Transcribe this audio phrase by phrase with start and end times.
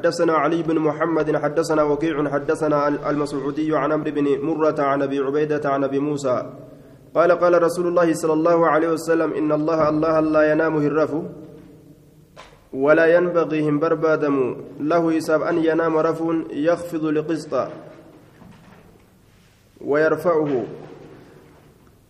[0.00, 5.70] حدثنا علي بن محمد حدثنا وكيع حدثنا المسعودي عن عمرو بن مرة عن أبي عبيدة
[5.70, 6.52] عن أبي موسى.
[7.14, 11.12] قال قال رسول الله صلى الله عليه وسلم إن الله الله لا ينام هرف
[12.72, 14.56] ولا ينبغي هم بربادم.
[14.80, 17.68] له يساب أن ينام رف يخفض لقسط
[19.80, 20.64] ويرفعه.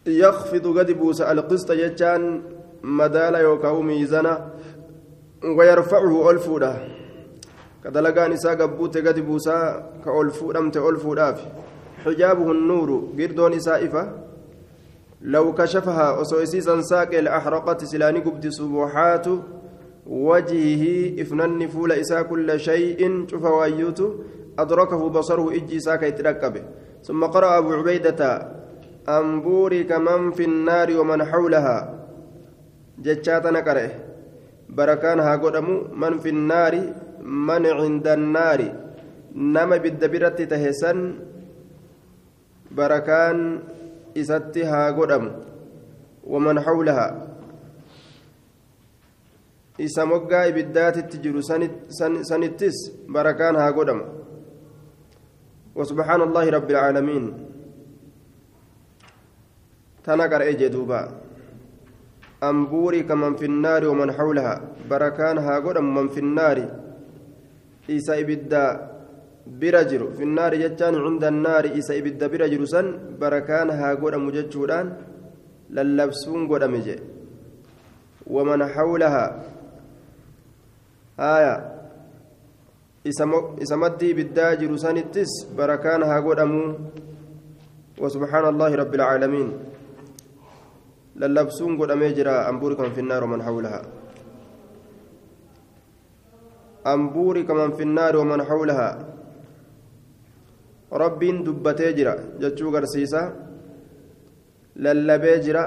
[0.07, 2.43] يخفض قد بوس القسط يجان
[2.83, 4.51] مدال يوكاو ميزانا
[5.59, 6.96] ويرفعه ألفوده
[7.87, 9.59] كدلقان إساء قبوت قد بوسا
[10.05, 11.39] كألفو لمت ألفو داف
[12.05, 14.03] حجابه النور قردون إسائفة
[15.23, 19.27] لو كشفها أسويسيسا ساق الأحرقت سلاني قبت سبوحات
[20.07, 20.83] وجهه
[21.23, 24.01] إفنن فول إساء كل شيء شوف وايوت
[24.59, 26.63] أدركه بصره إجي ساك يتركبه
[27.07, 28.21] ثم قرأ أبو عبيدة
[29.09, 31.77] أنبوري كمن في النار ومن حولها
[32.99, 33.91] جتشاتنا كره
[34.69, 36.75] بركان ها قدمو من في النار
[37.27, 38.61] من عند النار.
[39.35, 40.99] نما بالدبرة تهسن.
[42.71, 43.59] بركان
[44.17, 45.25] إستها قدم.
[46.25, 47.09] ومن حولها.
[49.77, 51.43] ibiddaatitti jiru
[52.25, 52.77] sanittis
[53.13, 54.05] barakaan haa godhamu
[55.77, 57.25] وسبحان الله رب العالمين.
[60.05, 61.13] تنقر إجي دوبا.
[62.41, 64.89] أنبوري كمن في النار ومن حولها.
[64.91, 66.86] بركان ها من في النار.
[67.89, 68.63] Isa ibidda
[69.47, 72.87] bira jiru finnaari jechaan cunda annaari isa ibidda bira jiru san
[73.21, 74.95] barakaan haa godhamu jechuudhaan
[75.71, 77.01] lallabsuun godhame jee
[78.27, 79.31] waman hawlahaa
[81.17, 81.55] aya
[83.05, 86.71] isa maddii ibiddaa jiru sanittis barakaan haa godhamuu
[87.97, 89.49] وسبحان الله رب العالمين
[91.17, 93.83] للبسون قد أميجرا أنبوركم في النار ومن حولها
[96.93, 98.91] أن بورك من في النار ومن حولها
[100.93, 103.23] ربين دبتي جرا جتشو قرسيسا
[104.77, 105.65] للبي جرا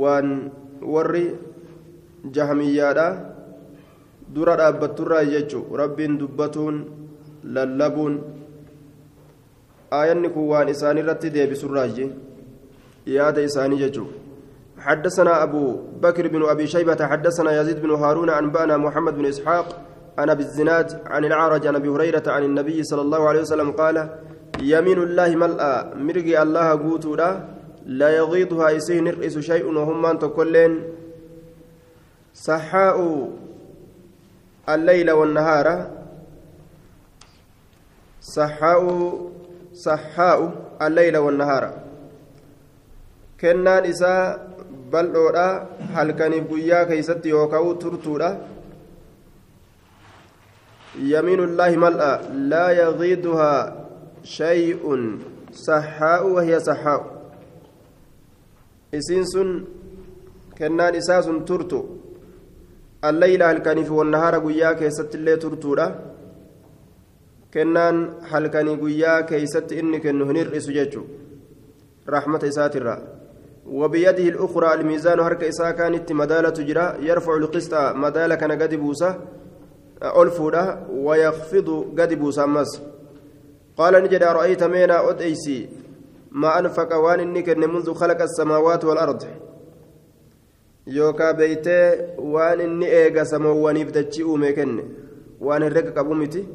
[0.00, 0.28] وان
[0.82, 1.24] وري
[2.34, 3.08] جهميادا
[4.34, 6.78] dura dhaabbatturraa jechuun rabbiin dubbatuun
[7.56, 8.14] lallabuun
[9.98, 12.06] aayanni kun waan isaanirratti deebisurraayi
[13.16, 14.25] yaada isaanii jechuudha
[14.86, 15.64] حدثنا أبو
[16.02, 19.66] بكر بن أبي شيبة حدثنا يزيد بن هارون أنبأنا محمد بن إسحاق
[20.18, 23.96] أنا بالزناد عن العرج عن أبي هريرة عن النبي صلى الله عليه وسلم قال
[24.60, 27.30] يمين الله ملأ مرقي الله قوتولا
[27.86, 30.82] لا يغيضها يسيه نرئس شيء وهم أن تكلين.
[32.34, 33.28] صحاء
[34.68, 35.90] الليل والنهار.
[38.20, 38.82] صحاء
[39.74, 40.38] صحاء
[40.82, 41.64] الليل والنهار.
[43.40, 44.45] كنان إساء
[44.92, 45.46] bal'oodha
[45.94, 48.30] halkaniif guyyaa keeysatti yookaan turtuudha
[51.84, 52.10] mal'a
[52.52, 53.60] laa yagiiduhaa
[54.36, 55.02] shay'un
[55.66, 57.04] saxaa'u wahiya saxaa'u
[58.98, 59.50] isiin sun
[60.58, 61.80] kennaan isaa sun turtu
[63.02, 65.86] alleyla halkaniif wannahaara guyyaa keessatti illee turtuudha
[67.50, 67.98] kennaan
[68.30, 71.06] halkanii guyyaa keeysatti inni kennu hin hir'isu jechuu
[72.14, 72.98] rahmata isaatirraa
[73.70, 79.20] وبيده الأخرى الميزان هرك إساء كانت مدالة جرا يرفع القسط مدالة كان قد بوسة
[80.02, 81.68] ألفودا ويخفض
[82.00, 82.82] قد بوسة مس
[83.76, 85.68] قال نجد أرأيت مينا أديسي
[86.30, 89.24] ما أنفق وان إنك منذ خلق السماوات والأرض.
[90.86, 94.84] yookaa beeytee waan inni eega samoowwaniif dachii uume kenne
[95.40, 96.48] waan herrega qabu miti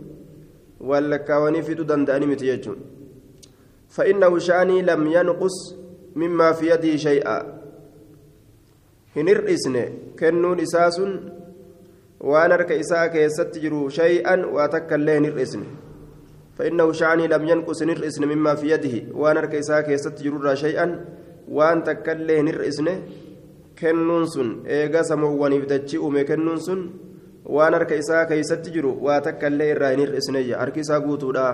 [0.79, 2.79] waan lakkaawanii fiduu danda'ani miti jechuun
[6.15, 7.61] مما في يده شيئا
[9.15, 9.75] هنرئسن
[10.19, 11.01] كنون إساس
[12.19, 15.63] وأنا رك إساء كيست جرو شيئا وأتك الله هنرئسن
[16.57, 21.05] فإنه sha'nni لم ينقص hin hir'isne مما في يده waan harka isaa keeysatti jiru شيئا
[21.47, 21.83] waa
[22.47, 22.87] hin hir'isne
[23.81, 26.81] kennuun sun eega samoowwaniif dachii uume kennuun sun
[27.55, 31.45] waan harka isaa keeysatti jiru waa takka illee irraa hin hir'isne harki isaa guutuudha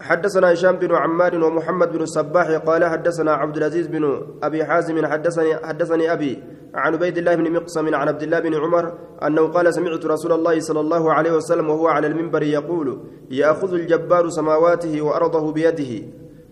[0.00, 5.56] حدثنا هشام بن عمار ومحمد بن الصباح قال حدثنا عبد العزيز بن أبي حازم حدثني
[5.56, 6.42] حدثني أبي
[6.74, 10.60] عن عبيد الله بن مقسم عن عبد الله بن عمر أنه قال سمعت رسول الله
[10.60, 13.00] صلى الله عليه وسلم وهو على المنبر يقول
[13.30, 15.92] يأخذ الجبار سماواته وأرضه بيده.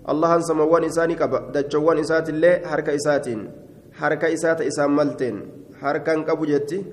[0.09, 1.15] الله سموان انساني
[1.55, 3.51] دجوان اسات الله حركة اساتين
[3.93, 5.37] حركة اسات اساملتين
[5.81, 6.85] حركه قبو جتي.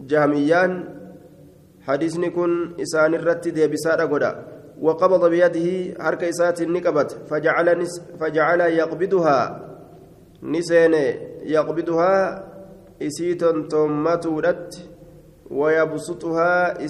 [0.00, 0.72] جهميان.
[1.86, 5.68] حديثني كن اسان الرتي دي بساده غدا وقبض بيده
[6.02, 9.64] حركة إسات النقبت فجعل, نس فجعل يقبضها.
[10.42, 10.94] نسين
[11.42, 12.44] يقبضها
[13.02, 14.88] إسيت تومتودت
[15.50, 16.84] ويبسطها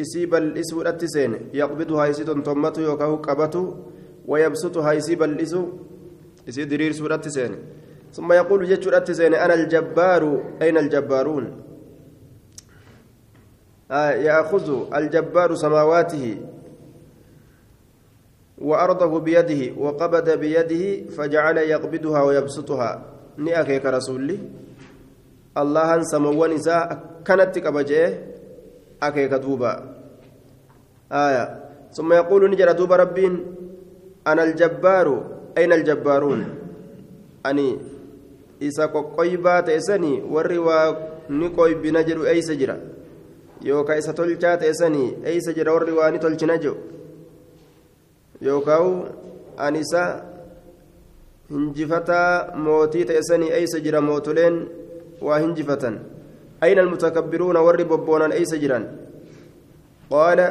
[0.00, 3.76] إسيب الإسو التسين يقبضها يسيد تمته يوكاه قبته
[4.26, 5.62] ويبسطها إسيب الإسو
[6.48, 7.52] إسيد درير سورة التسين
[8.12, 10.22] ثم يقول جتش التسين أنا الجبار
[10.62, 11.62] أين الجبارون؟
[13.90, 16.36] آه يأخذ الجبار سماواته.
[18.60, 23.02] وأرضه بيده وقبض بيده فجعل يقبضها ويبسطها.
[23.36, 24.38] نأكيك رسولي.
[25.56, 26.86] الله سموان إساء
[27.24, 28.12] كانت كبجئه
[29.02, 29.72] أكيك دوبا.
[31.12, 31.44] آية.
[31.92, 33.34] ثم يقول نجر دوبا ربين.
[34.26, 35.08] أنا الجبار.
[35.58, 36.40] أين الجبارون؟
[37.46, 37.78] أني
[38.62, 38.86] إسا
[39.18, 40.94] قيبات إساني والروا
[41.30, 42.76] نقوي بنجر أي سجرة.
[43.62, 46.74] يوكا إسا تلجات إساني أي سجرة والروا نتلجنجو
[48.48, 48.88] yookaan
[49.66, 50.02] anisa
[51.50, 54.56] hinjifataa mootii ta'esanii eeysa jira mootoleen
[55.26, 56.00] waa hinjifatan
[56.60, 58.84] almutakabbiruuna warri bobboonan eeysa jiran
[60.10, 60.48] qaala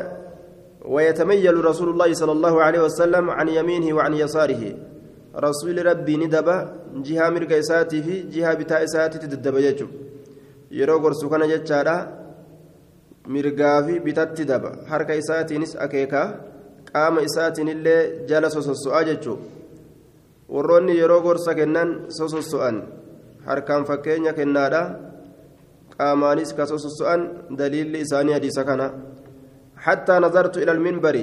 [0.95, 4.63] ويتميل رسول الله صلى الله عليه وسلم عن يمينه وعن يساره
[5.35, 6.57] رسول ربي ندبا
[7.05, 9.87] جهة مرقى إساتي في جهة بتاء إساتي تدبا يجو
[11.31, 11.95] kana jechaadha
[13.33, 16.27] mirgaa fi bitatti daba harka isaatiinis akeekaa
[16.93, 19.39] qaama isaatinillee jala sososso'aa jechuun
[20.53, 22.77] warroonni yeroo gorsa kennan sososso'an
[23.49, 24.81] harkaan fakkeenya kennaadha
[25.97, 27.21] qaamaanis ka sososso'an
[27.59, 28.87] daliilli isaanii hadiisa kana
[30.25, 31.15] نظرت إلى المنبر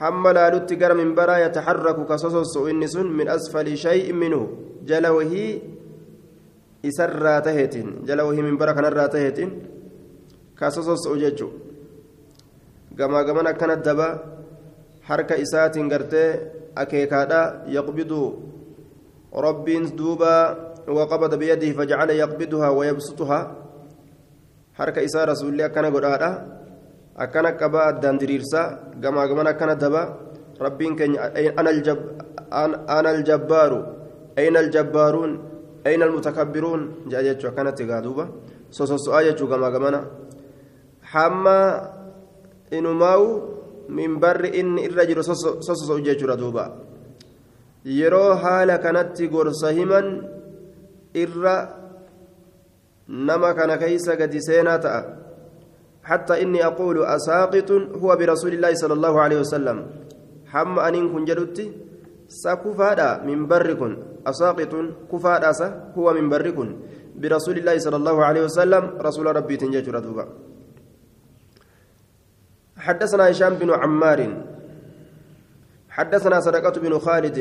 [0.00, 4.42] حمل لالت قرى منبرا يتحرك كصصص إنس من أسفل شيء منه
[4.90, 5.32] جلوه
[6.88, 7.74] إسرى تهت
[8.08, 9.38] جلوه منبرا كان راتهت
[10.58, 11.48] كصصص أججو
[12.98, 14.08] كما كما كانت دبا
[15.08, 16.30] harka isaatiin gartee
[16.74, 18.22] akeekaadha yaqbidu
[19.32, 20.32] rabbiin duuba
[20.86, 23.42] waqabada biyadihi fajacala yaqbiduhaa wayabsutuhaa
[24.78, 26.30] harka isaa rasuulli akkana godhaadha
[27.16, 30.02] akkana qaba addaan diriirsa gamaa gaman akkana daba
[30.60, 33.80] rabbiin keenya ana aljabbaaru
[34.36, 35.32] ayna aljabbaaruun
[35.86, 38.28] ayna almutakabbiruun jea jechuu akkanatti gaa duuba
[38.70, 40.02] sososo'aa jechuu gamaa
[41.14, 41.58] hamma
[42.70, 43.55] inumaa'u
[43.88, 46.64] minbarri inni irra jiru sososo'u jechuudha duuba
[47.84, 50.06] yeroo haala kanatti gorsa himan
[51.14, 51.56] irra
[53.08, 55.02] nama kana keeysa gadi seenaa ta'a
[56.06, 59.78] حتى إني أقول أساقط هو برسول الله صلى الله عليه وسلم.
[60.54, 61.66] حم أنين كن جدتي
[62.30, 64.22] سكفادا من بركن.
[64.22, 64.72] أساقط
[65.10, 65.50] كفادا
[65.98, 66.68] هو من بركن.
[67.18, 70.24] برسول الله صلى الله عليه وسلم رسول ربي تنجج ردوبا
[72.86, 74.20] حدثنا هشام بن عمار
[75.96, 77.38] حدثنا صدقة بن خالد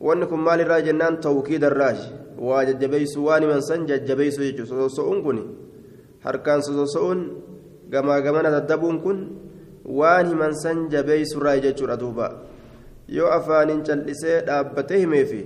[0.00, 1.98] وانكم مال الراجنان توكيد الراج
[2.38, 4.36] وججبيس وان من سن ججبيس
[4.70, 5.38] سوسون كن
[6.24, 7.20] harkaan sososo'uun
[7.92, 9.18] gamaa gamana daddabuun kun
[9.98, 12.26] waan himan san jabeeysurraa jechuudha duuba
[13.18, 15.40] yoo afaaniin cal'isee dhaabbatee himeefi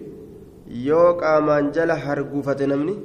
[0.87, 2.97] yoo qaamaan jala hargufate namni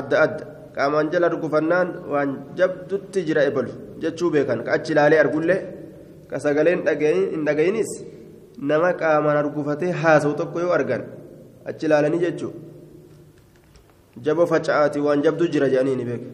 [0.00, 0.44] adda adda
[0.76, 3.72] qaamaan jala argufannaan waan jabdutti jira ebalu
[4.02, 5.60] jechuu beekan ka achi ilaalee argullee
[6.30, 6.84] ka sagaleen
[7.32, 7.90] hin dhagayinis
[8.70, 11.02] nama qaamaan argufatee haasa'u tokko yoo argan
[11.70, 12.52] achi ilaalanii jechuu
[14.24, 16.30] jabo faca'aati waan jabdu jira jedhanii ni beeku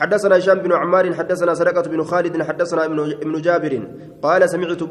[0.00, 2.84] حدثنا هشام بن عمار حدثنا سرقة بن خالد حدثنا
[3.24, 3.72] ابن جابر
[4.22, 4.82] قال سمعت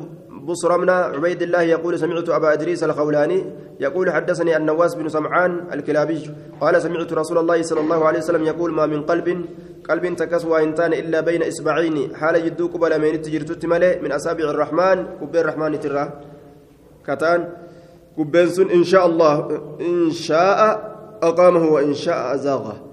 [0.41, 3.45] بصر بن عبيد الله يقول سمعت أبا إدريس الخولاني
[3.79, 6.31] يقول حدثني النواس بن سمعان الكلابي
[6.61, 9.45] قال سمعت رسول الله صلى الله عليه وسلم يقول ما من قلب
[9.89, 13.65] قلب تكسوى إنتان إلا بين إصبعين حال جدو قبل من تجرت
[14.03, 16.05] من أصابع الرحمن كبير الرحمن ترى.
[17.07, 17.49] كتان
[18.17, 19.35] كبين إن شاء الله
[19.81, 20.59] إن شاء
[21.23, 22.90] أقامه وإن شاء أزاغه.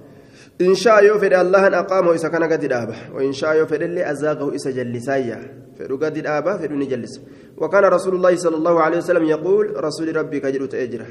[0.61, 4.71] إن شاء يوفد الله أقامه إذا كان قد دابه وإن شاء يوفد اللي أزاغه إذا
[4.71, 5.39] جلسايا.
[5.79, 7.21] فدو قد دابه فدو نجلس.
[7.57, 11.07] وكان رسول الله صلى الله عليه وسلم يقول رسول ربي كجلو تأجره.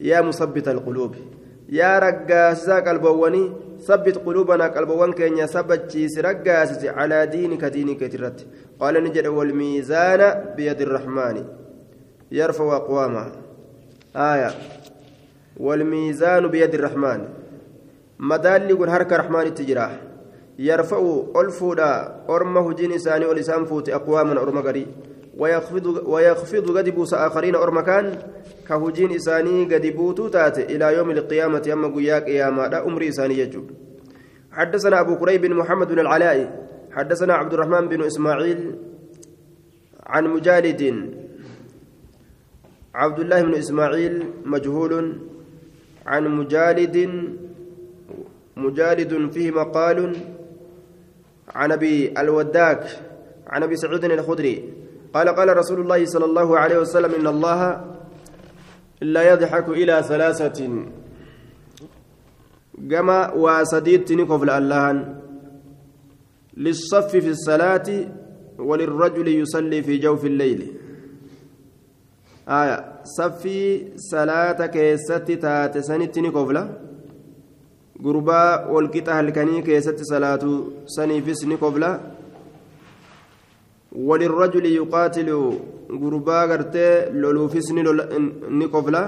[0.00, 1.14] يا مثبت القلوب.
[1.68, 3.52] يا رقاسا قلبواني
[3.86, 8.46] ثبت قلوبنا قلبوان كين يثبت رقاسس على دينك دينك ترت.
[8.80, 11.44] قال نجد والميزان بيد الرحمن.
[12.32, 13.32] يرفع أقواما.
[14.16, 14.50] آية.
[15.56, 17.35] والميزان بيد الرحمن.
[18.18, 19.90] Madaalli kun harka rahmaanitti jira.
[20.58, 24.86] Yarfa'u ol fuudha orma hujiin isaanii ol isaan fuute aqwaaman orma garii
[25.36, 28.18] ويخفض قد بوس آخرين أرمكان
[28.68, 33.62] كهجين إساني قد بوتو إلى يوم القيامة يما قياك يا مادا أمري إساني يجو
[34.52, 38.74] حدثنا أبو كريب بن محمد بن العلاء حدثنا عبد الرحمن بن إسماعيل
[40.06, 40.82] عن مجالد
[42.94, 44.92] عبد الله بن إسماعيل مجهول
[46.06, 46.96] عن مجالد
[48.56, 50.16] مجالد فيه مقال
[51.48, 52.82] عن أبي الوداك
[53.46, 54.72] عن أبي سعود الخدري.
[55.14, 57.84] قال قال رسول الله صلى الله عليه وسلم إن الله
[59.00, 60.60] لا يضحك إلى ثلاثة.
[62.90, 65.20] كما وسديت نكف اللهن
[66.56, 67.88] للصف في الصلاة
[68.58, 70.60] وللرجل يصلي في جوف الليل.
[72.48, 76.64] آية صفي صلاة كيست تاتسنت نكفلا
[78.06, 80.50] gurbaa walqixa halkanii keessatti salaatu
[80.96, 81.90] saniifis ni kofla
[84.08, 85.38] walirrajuli yuqaatilu
[86.02, 87.70] gurbaa gartee loluufis
[88.58, 89.02] ni kofla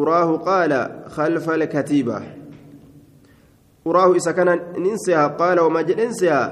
[0.00, 0.80] uraahu qaala
[1.16, 2.22] khalfa alkatiiba
[3.84, 6.42] uraahu isa kana ninseha qaala wama jedhenseha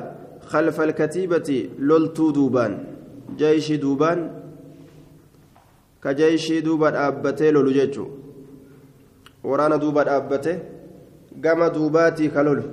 [0.52, 2.76] khalfa alkatiibati loltuu duubaan
[3.40, 4.20] jeeshii duubaan
[6.00, 8.08] ka jeeshii duuba dhaabbatee lolu jechuu
[11.40, 12.64] gama duubaatii kalolu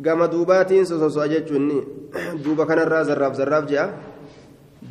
[0.00, 1.70] gama duubaatiin sososo'a jechuun
[2.44, 3.86] duuba kanarraa zarraaf zarraaf je'a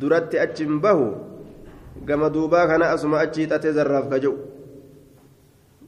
[0.00, 1.06] duratti achi hin bahu
[2.06, 4.38] gama duubaa kana asuma achi hixatee zarraaf ka jedhu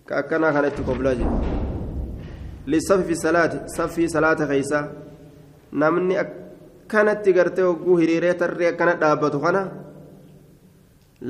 [0.08, 1.36] ka akkanaa kana itti qoblaa jiru
[2.74, 4.84] lissafi salaati saffii salaata keeysaa
[5.82, 9.62] namni akkanatti gartee hogguu hiriiree tarree akkana dhaabbatu kana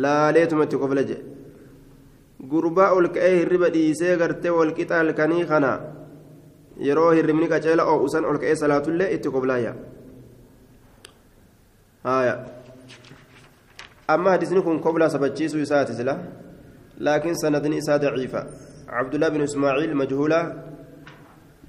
[0.02, 1.22] laaleetuma itti qobla jedhe
[2.40, 5.72] gurbaa ol ka'ee hirriba dhiisee gartee walqixa halkanii kana
[6.88, 9.72] yeroo hirribni qaceela oo'usan ol ka'ee salaatullee itti qoblaayya
[14.14, 16.14] amma hadisni kun qoblaa sabachiisuu isaati sila
[17.08, 18.46] laakiin sanadni isaa daciifa
[18.86, 20.44] cabdullah bin ismaaciil majhuulaa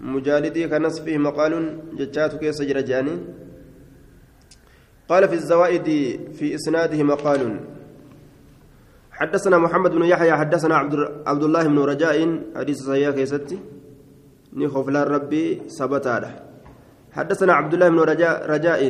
[0.02, 3.18] مجالدي كنس فيه مقال جتات كيس جرجاني
[5.10, 5.86] قال في الزوائد
[6.34, 7.60] في إسناده مقال
[9.18, 10.76] حدثنا محمد بن يحيى حدثنا
[11.26, 13.60] عبد الله بن رجاء حديث صحيح كيستي.
[14.54, 16.32] نخوف ربي سبتاله
[17.12, 18.82] حدثنا عبد الله بن رجاء رجاء.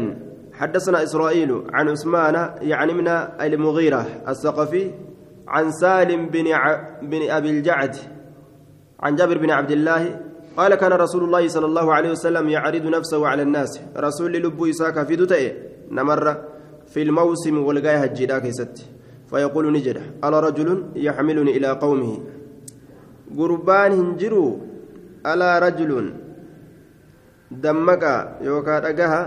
[0.54, 4.92] حدثنا إسرائيل عن عثمان يعني من المغيرة الثقفي
[5.48, 6.64] عن سالم بن ع...
[7.02, 7.96] بن أبي الجعد
[9.00, 10.20] عن جابر بن عبد الله
[10.58, 13.82] قال كان رسول الله صلى الله عليه وسلم يعرض نفسه على الناس.
[13.98, 15.54] رسول لبو إساك في دتئ
[15.92, 16.38] نمر
[16.88, 18.97] في الموسم والغاية الجدا كيستي.
[19.30, 22.14] فيقول نجد ألا رجل يحملني إلى قومه؟
[23.38, 24.54] قربان هنجروا
[25.26, 25.92] ألا رجل
[27.52, 28.04] دمك
[28.42, 29.22] يوكا أجاها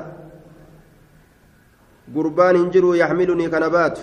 [2.14, 3.98] قربان هنجروا يحملني كنبات.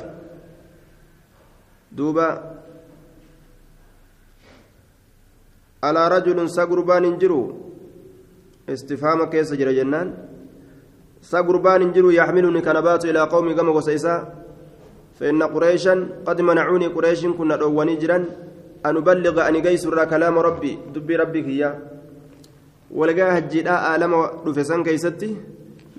[1.91, 2.29] دوبا
[5.83, 7.47] ألا رجل سقربان هنجروا
[8.69, 10.07] استفهام كيس جرى جنان.
[11.21, 14.46] سقربان هنجروا يحملني كنبات إلى قومي كما وسيسا؟
[15.19, 18.17] فإن قريشا قد منعوني قريش كنا دواني جرا
[18.85, 21.69] أن أبلغ أن جيس كلام ربي دبي ربي كيا
[22.91, 24.13] ولقاه الجداء آلم
[24.47, 25.29] رفسان كيستي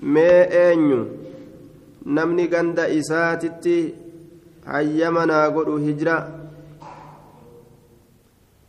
[0.03, 0.31] ما
[0.71, 1.01] أنيو
[2.05, 3.79] نمني غند إساتتي
[4.69, 6.29] godhu hijira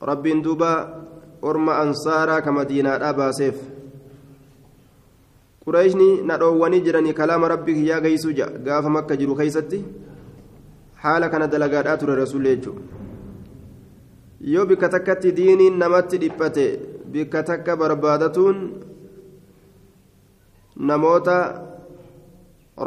[0.01, 0.71] rabbiin duuba
[1.43, 3.57] orma ansaaraa ka madiinaadhaa baaseef
[5.65, 9.85] qureeshni na dhoowwanii jiranii kalaama rabbii kiyyaa geeysuu ja gaafa makka jiru keeysatti
[11.03, 12.83] haala kana dalagaadhaa ture rasuulli jechuudha
[14.53, 16.67] yoo bikka takkatti diiniin namatti dhiphate
[17.13, 18.59] bikka takka barbaadatuun
[20.91, 21.37] namoota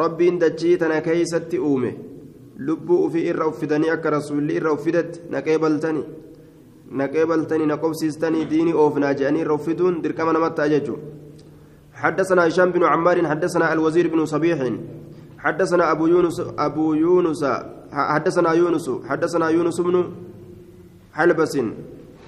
[0.03, 1.91] rabbiin dachii tana keeysatti uume
[2.67, 6.05] lubbuu ufii irra uffidanii akka rasuulli irra uffidetti naqee baltanii
[7.01, 11.12] naqee baltanii na qobsiistanii diinii oofnaa jedhanii irra uffiduun dirqama namatti ta'a jechuudha
[12.03, 14.60] حدثنا هشام بن عمار حدثنا الوزير بن صبيح
[15.38, 17.43] حدثنا أبو يونس أبو يونس
[17.94, 20.12] حدثنا يونس حدثنا يونس بن
[21.14, 21.58] حلبس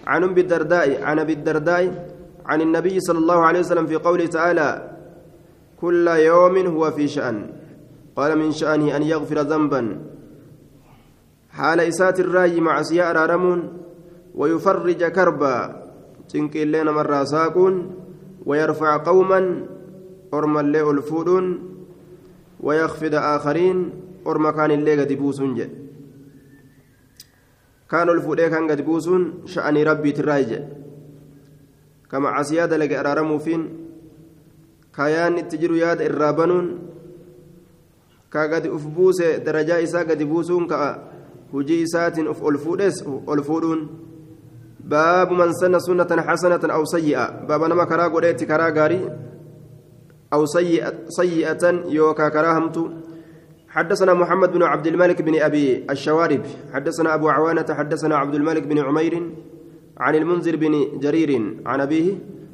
[0.08, 2.10] عن أم الدرداء عن أبي الدرداء
[2.46, 4.92] عن النبي صلى الله عليه وسلم في قوله تعالى
[5.82, 7.50] كل يوم هو في شأن
[8.16, 10.02] قال من شأنه أن يغفر ذنبا
[11.50, 13.78] حال إسات الرأي مع سياء رارمون
[14.36, 15.84] ويفرج كربا
[16.30, 17.96] تنكي لنا مرة ساكون
[18.46, 19.66] ويرفع قوما
[20.34, 21.46] أرما اللي الفودون
[22.60, 24.06] ويخفض آخرين.
[24.27, 25.70] أرما كان اللي قد بوسون جي
[27.91, 30.51] كانوا الفودي كان قد بوسون شأن ربي ترايج
[32.12, 33.62] كما عسياد لك أرارمو فين
[34.96, 36.65] كيان التجر ياد الرابنون
[38.32, 41.15] كقد أفبوس درجة إسا قد بوسون كأ
[41.55, 43.82] hujii isaatiin of ol fuudhes ol fuudhuun
[44.89, 49.05] baabu man sanna sunnatan xasanatan aw sayyi'a baaba nama karaa godheetti karaa gaarii
[50.36, 50.41] aw
[51.17, 52.84] sayyi'atan yookaa karaa hamtu
[53.75, 56.41] حدثنا محمد بن عبد الملك بن أبي الشوارب
[56.74, 59.13] حدثنا أبو عوانة حدثنا عبد الملك بن عمير
[59.98, 61.32] عن المنذر بن جرير
[61.65, 62.08] عن أبيه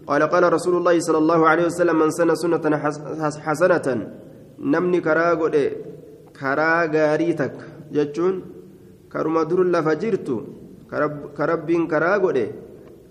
[0.07, 2.65] قال قال رسول الله صلى الله عليه وسلم من سن سنة
[3.47, 3.87] حسنة
[4.59, 5.55] نمني كراغود
[6.39, 7.55] كرا غاريتك
[7.95, 8.35] جتشون
[9.13, 10.29] كرما در لفجرت
[10.91, 12.37] كرب كربين كراغود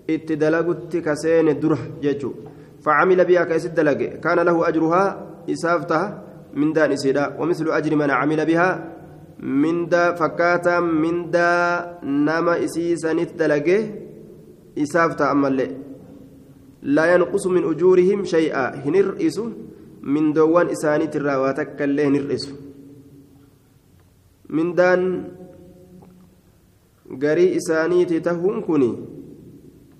[0.09, 2.31] اتدلغت كسين دره جتشو
[2.83, 5.03] فعمل بها كيسد دلغ كان له أجرها
[5.53, 6.30] إسافتها من
[6.73, 8.69] دان سيدا ومثل أجر من عمل بها
[9.39, 11.51] من دا فكاتا من دا
[12.03, 13.67] نما إسيسا نتدلغ
[14.77, 15.47] إسافتها أما
[16.81, 19.37] لا ينقص من أجورهم شيئا هنرئس
[20.01, 22.43] من دوان إسانيت الراواتك اللي هنرئس
[24.49, 25.01] من دان
[27.17, 28.83] garii isaaniiti tahuun kun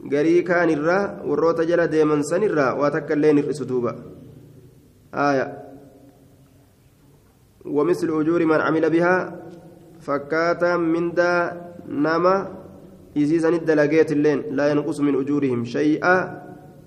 [0.09, 3.95] garii kaanirraa warroota jala deeman sanirraa waa takka illee hir'isu duuba
[7.65, 9.15] ومثل أجور من عمل بها
[10.01, 12.35] فكاتا من دا نما
[13.17, 16.15] إزيزا الدلقيت اللين لا ينقص من أجورهم شيئا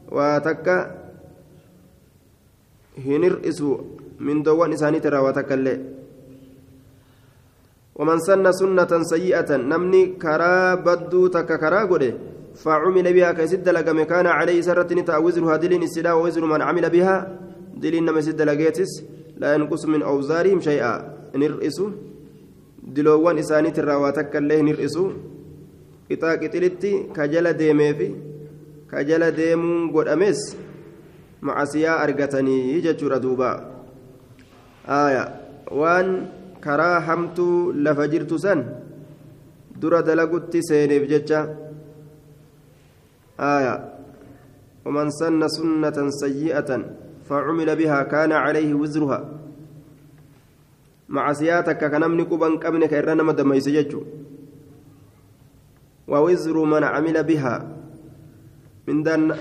[0.08, 0.78] واتكا
[3.06, 3.76] هنرئسوا
[4.20, 5.76] من دوان إساني ترى واتكا اللي.
[7.94, 12.14] ومن سن سنة سيئة نمني كرا بدو تك كرا قده
[12.54, 17.16] فعمل بها كيسد لقم كان عليه سرة نتا وزرها دلين السدا ووزر من عمل بها
[17.82, 18.92] دلين نما سد لقيتس.
[19.36, 20.92] لا ينقص من أوزارهم شيئا
[21.34, 21.90] نرئسوا
[22.82, 25.10] دلوان إساني ترى واتكا اللي نرئسوا
[26.10, 28.08] قطاع قتلتي كجل ديمي في
[29.02, 30.54] jala deemuun godhames
[31.40, 33.48] macasiyaa argatanii jechuudha duuba
[34.86, 35.24] aya
[35.80, 36.10] waan
[36.60, 38.62] karaa hamtuu lafa jirtu san
[39.80, 41.40] dura dalagutti seeneef jecha
[43.38, 43.74] aya
[44.84, 46.70] ومن سن سنة سيئة
[47.28, 49.20] فعمل بها كان عليه وزرها
[51.08, 53.92] مع سياتك كنمني كبن كبنك إرنا يسجج
[56.08, 57.56] ووزر من عمل بها
[58.84, 59.32] mindaan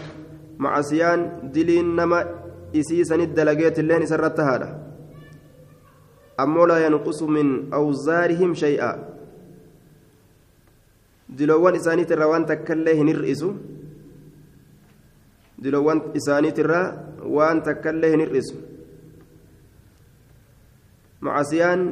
[0.55, 2.23] macasiyaan diliin nama
[2.71, 4.69] isiisanit dalageet illeen isarratti haadha
[6.43, 8.91] ammoo laa yanqusu min awzaarihim shay'a
[11.37, 13.49] diloowwan isaaniitirraa waan takkaillee hin hir'isu
[15.63, 16.87] diloowwan isaaniitirraa
[17.35, 18.57] waan takkaillee hin hir'isu
[21.27, 21.83] macasiyaan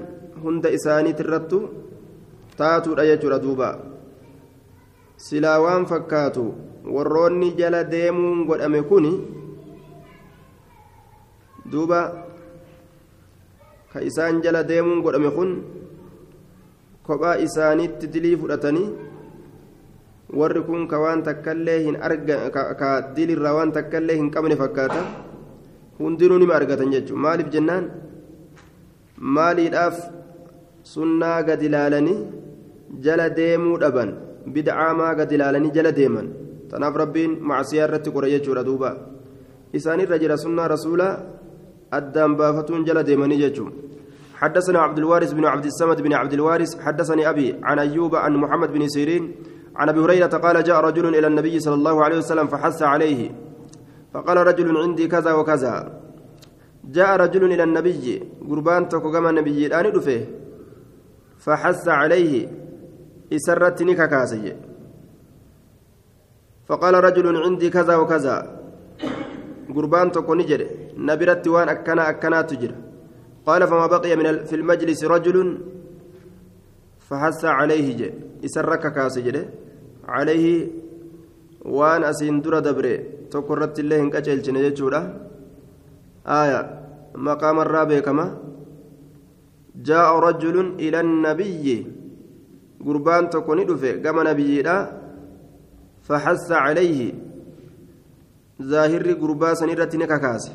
[0.44, 1.60] hunda isaaniitirrattu
[2.58, 3.70] taatuudha jechuudha duuba
[5.28, 6.44] silaa waan fakkaatu
[6.96, 9.08] warroonni jala deemuun godhame kun
[11.72, 12.02] duuba
[13.94, 15.52] ka isaan jala deemuun godhame kun
[17.08, 19.11] kophaa isaaniitti dilii fudhatanii
[20.40, 22.36] warri kun ka waan takkaillee hin arga
[22.82, 25.02] ka dilirraa waan takkaillee hin qabne fakkaata
[26.00, 27.86] hundinuu nima argatan jechuudha maaliif jennaan
[29.38, 29.98] maaliidhaaf
[30.94, 32.20] sunnaa gad ilaalanii
[33.06, 34.10] jala deemuu dhaban
[34.56, 36.28] bid'aa maa gad ilaalanii jala deeman
[36.72, 38.92] tanaaf rabbiin macsiyaa irratti qora jechuudha duuba
[39.80, 41.08] isaanirra jira sunnaa rasuula
[42.00, 43.80] addaan baafatuun jala deemanii jechuudha
[44.42, 48.70] حدثنا عبد الوارث بن عبد الصمد بن عبد الوارث حدثني أبي عن أيوب عن محمد
[48.74, 49.24] بن سيرين
[49.76, 53.32] عن أبي هريرة قال جاء رجل إلى النبي صلى الله عليه وسلم فحث عليه
[54.14, 56.02] فقال رجل عندي كذا وكذا.
[56.84, 60.26] جاء رجل إلى النبي قربان تقوم النبي الآن دفه
[61.40, 62.48] فحث عليه
[63.34, 64.56] إسرت نكاكاسي
[66.66, 68.38] فقال رجل عندي كذا وكذا.
[69.76, 72.76] قربان تكون نجر نبرت وان أكنا أكنا تجر
[73.46, 75.38] قال فما بقي من في المجلس رجل.
[77.00, 78.14] فحث عليه
[80.16, 80.46] عليه
[81.66, 82.96] وان أسين در دبري.
[83.32, 85.02] تقرت الله إنك أجلتنا جيتشورا
[86.28, 86.62] آية.
[87.16, 88.26] مقام الرابع كما.
[89.88, 91.68] جاء رجل إلى النبي.
[92.86, 94.64] قربان تكون دفه كما نبي
[96.08, 97.00] فحث عليه.
[98.62, 100.46] ظاهر قربا سنيرة نكاكاس.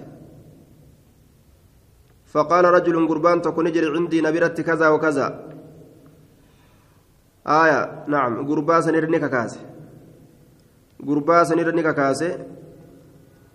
[2.27, 5.27] فقال رجل قربان تكون جري عندي نبرت كذا وكذا.
[7.47, 9.61] aya naam gurbaa sanirra ni kakaase.
[10.99, 12.29] Gurbaa sanirra ni kakaase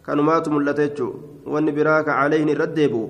[0.06, 3.10] kanumaatu mul'ata jechuu wanni biraa ka calayhin irra deebi'u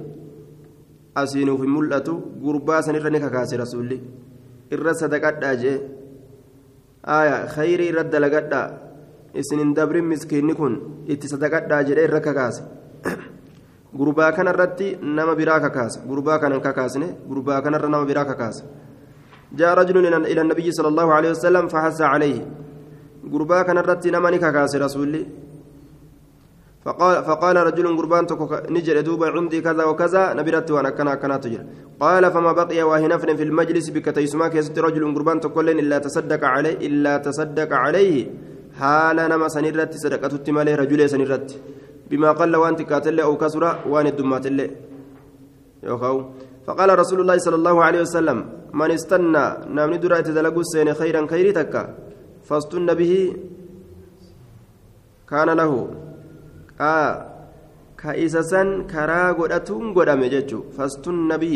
[1.22, 4.02] asiinuuf hin mul'atu gurbaa sanirra ni kakaase rasuulli.
[4.72, 5.78] Irra sadaqadhaa jee.
[7.04, 8.68] Aya khayrii irra dalagadhaa
[9.34, 12.64] isinin dabrin miskiinni kun itti sadaqadhaa jedhee irra kakaase.
[14.00, 16.02] Gurbaa kana irratti nama biraa kakaase.
[16.10, 18.64] Gurbaa kanan kakaasne gurbaa kanarra nama biraa kakaase.
[19.60, 19.96] جاء رجل
[20.32, 22.40] إلى النبي صلى الله عليه وسلم فحث عليه.
[23.34, 25.22] قربا كان الرتي نمني كاكاس رسولي.
[26.86, 28.24] فقال فقال رجل قربان
[28.76, 30.34] نجر دوبا عندي كذا وكذا.
[30.34, 31.62] نبرت وانا كنا كنا تجر.
[32.00, 36.76] قال فما بقي واهنفن في المجلس بك تيسما كيست رجل قربان تقولين إلا تصدق عليه
[36.88, 38.16] إلا تصدق عليه.
[38.80, 41.56] haala nama sanirratti sadaqatutti malee rajulee sanirratti
[42.10, 44.70] bimaa qalla waan xiqqaatellee ou kasura waan heddummaatellee
[45.90, 46.20] yookaan
[46.66, 48.38] فقال رسول الله صلى الله عليه وسلم
[48.80, 49.46] من استنى
[49.76, 51.84] نامني درا تدلقوا السين خيرا خيري تكا
[52.48, 53.14] فاستن به
[55.30, 55.72] كان له
[56.82, 57.14] آه
[58.02, 60.60] كإسسا كرا قدتون قدام ججو.
[60.76, 61.56] فاستن به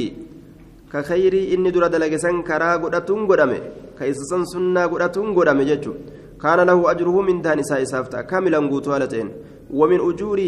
[0.92, 3.52] كخيري إني درا دلقسا كرا قدتون قدام
[3.98, 5.94] كإسسا سنة قدتون قدام ججو.
[6.44, 9.28] كان له أجره من دان إساء إسافتا كاملا قوتوالتين
[9.80, 10.40] ومن أجور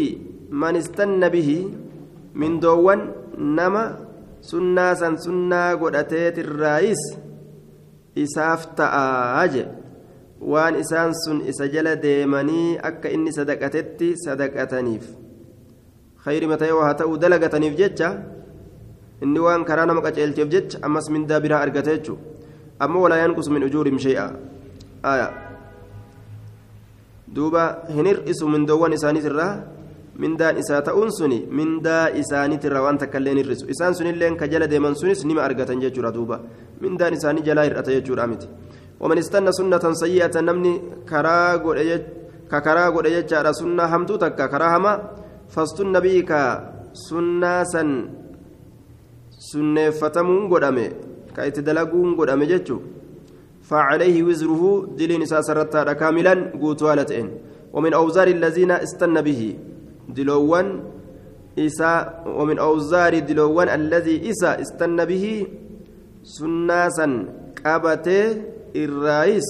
[0.62, 1.50] من استن به
[2.40, 3.00] من دوان
[3.56, 3.84] نما
[4.40, 7.02] sunnaa san sunnaa godhateetirraayis
[8.24, 9.64] isaaf ta'aa je
[10.40, 15.04] waan isaan sun isa jala deemanii akka inni sadaqatetti sadaqataniif
[16.24, 18.10] khayrima ta'ee waa ta'uu dalagataniif jecha
[19.22, 22.22] inni waan karaa nama qaceelcheef jecha ammas mindaa biraa argate jechuudha
[22.84, 24.26] ammoo walaa yanqusu min ujuurim shay'a
[27.34, 27.64] duuba
[27.96, 29.52] hin hir'isu mindoowwan isaaniitirraa
[30.18, 34.94] mindaan isaa ta'uun suni mindaa isaaniitirra waan takka illee hir'isu isaan sunillee ka jala deeman
[35.00, 36.36] sunis nima argatan jechuudha duuba
[36.82, 38.48] mindaan isaanii jalaa hir'ata jechuudha miti
[39.00, 40.72] waman istanna sunnatan sayyi'atan namni
[41.10, 41.96] karaa godhe
[42.50, 44.98] ka karaa godhe jechaadha sunnaa hamtuu takka karaa hamaa
[45.54, 46.40] fastun nabii ka
[47.06, 47.90] sunnaa san
[49.50, 50.86] sunneeffatamuun godhame
[51.34, 52.96] ka itti dalaguun godhame jechuudha
[53.68, 54.62] فعليه وزره
[54.98, 57.26] دلين ساسرتا كاملا قوتوالتين
[57.72, 59.42] ومن أوزار الذين استنى به
[60.08, 60.66] دلوان
[61.58, 65.24] إسا ومن أوزار دلوان الذي إسا استنى به
[66.22, 67.06] سناسا
[67.64, 68.24] قابته
[68.76, 69.48] الرئيس.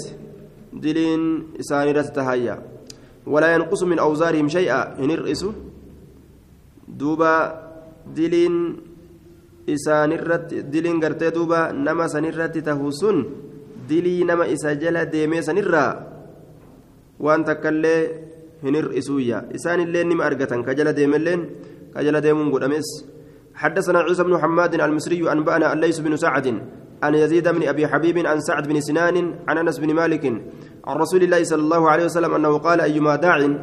[0.72, 1.22] دلين
[1.60, 2.56] إساني تهيأ.
[3.26, 4.98] ولا ينقص من أوزارهم شيئا.
[4.98, 5.42] إن الرئيس.
[6.88, 7.34] دوبا
[8.16, 8.54] دلين
[9.68, 13.16] isaanirratti diliin gartee duuba nama sanirratti tahu sun
[13.88, 15.92] dilii nama isa jala deemee sanirraa
[17.20, 18.00] waan takkaillee
[18.62, 21.40] hir'isuuyya isaanillee nima argatan ka jala deemelleen
[21.94, 22.88] ka jala deemuun godhames.
[23.58, 26.46] حدثنا عيسى بن حماد المصري أنبأنا الليث بن سعد
[27.02, 30.24] عن يزيد بن أبي حبيب عن سعد بن سنان عن أنس بن مالك
[30.86, 33.58] عن رسول الله صلى الله عليه وسلم أنه قال أيما داع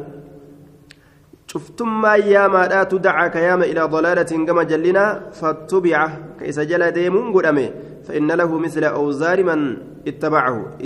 [1.46, 6.00] شفتم ما ياما لا تدعى كيام إلى ضلالة كما جلنا فاتبع
[6.40, 7.70] كيس جل ديمون قدامه
[8.04, 9.76] فإن له مثل أوزار من
[10.08, 10.76] اتبعه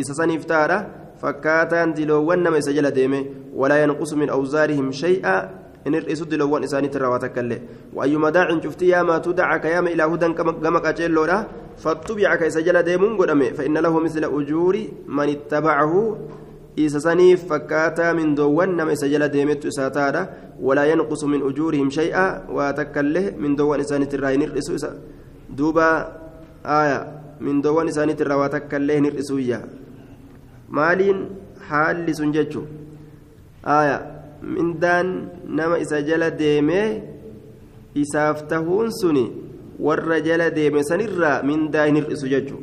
[1.25, 5.51] إذا سنفتاره فكاتان دلوان نما سجل ديمه ولا ينقص من أوزارهم شيئا
[5.87, 7.61] إن الرئيس دلوان إساني ترواتك اللي
[7.95, 11.45] وأيما داع شفت ياما تدعى كيام إلى هدى كما قاتل
[11.77, 14.79] فاتبع كيس جل ديمون قدامه فإن له مثل أجور
[15.09, 16.17] من اتبعه
[16.77, 20.29] isa saniif fakkaataa mindoowwan nama isa jala deemettu isaa taadha
[20.63, 24.95] walaa yanqusu min ujuurihim shay'a waa takkaillee mindoowwan isaaniitirraa hin hir'isu isa
[25.57, 26.13] duuba
[26.63, 27.07] aya
[27.41, 29.61] mindoowwan isaaniitirraa waa takkaillee hin hir'isuyya
[30.79, 31.19] maaliin
[31.69, 32.63] haalli sun jechu
[33.79, 33.97] aya
[34.57, 35.09] mindaan
[35.59, 36.89] nama isa jala deemee
[38.03, 39.27] isaaf tahuun suni
[39.87, 42.63] warra jala deeme sanirraa mindaa hin hir'isu jechuu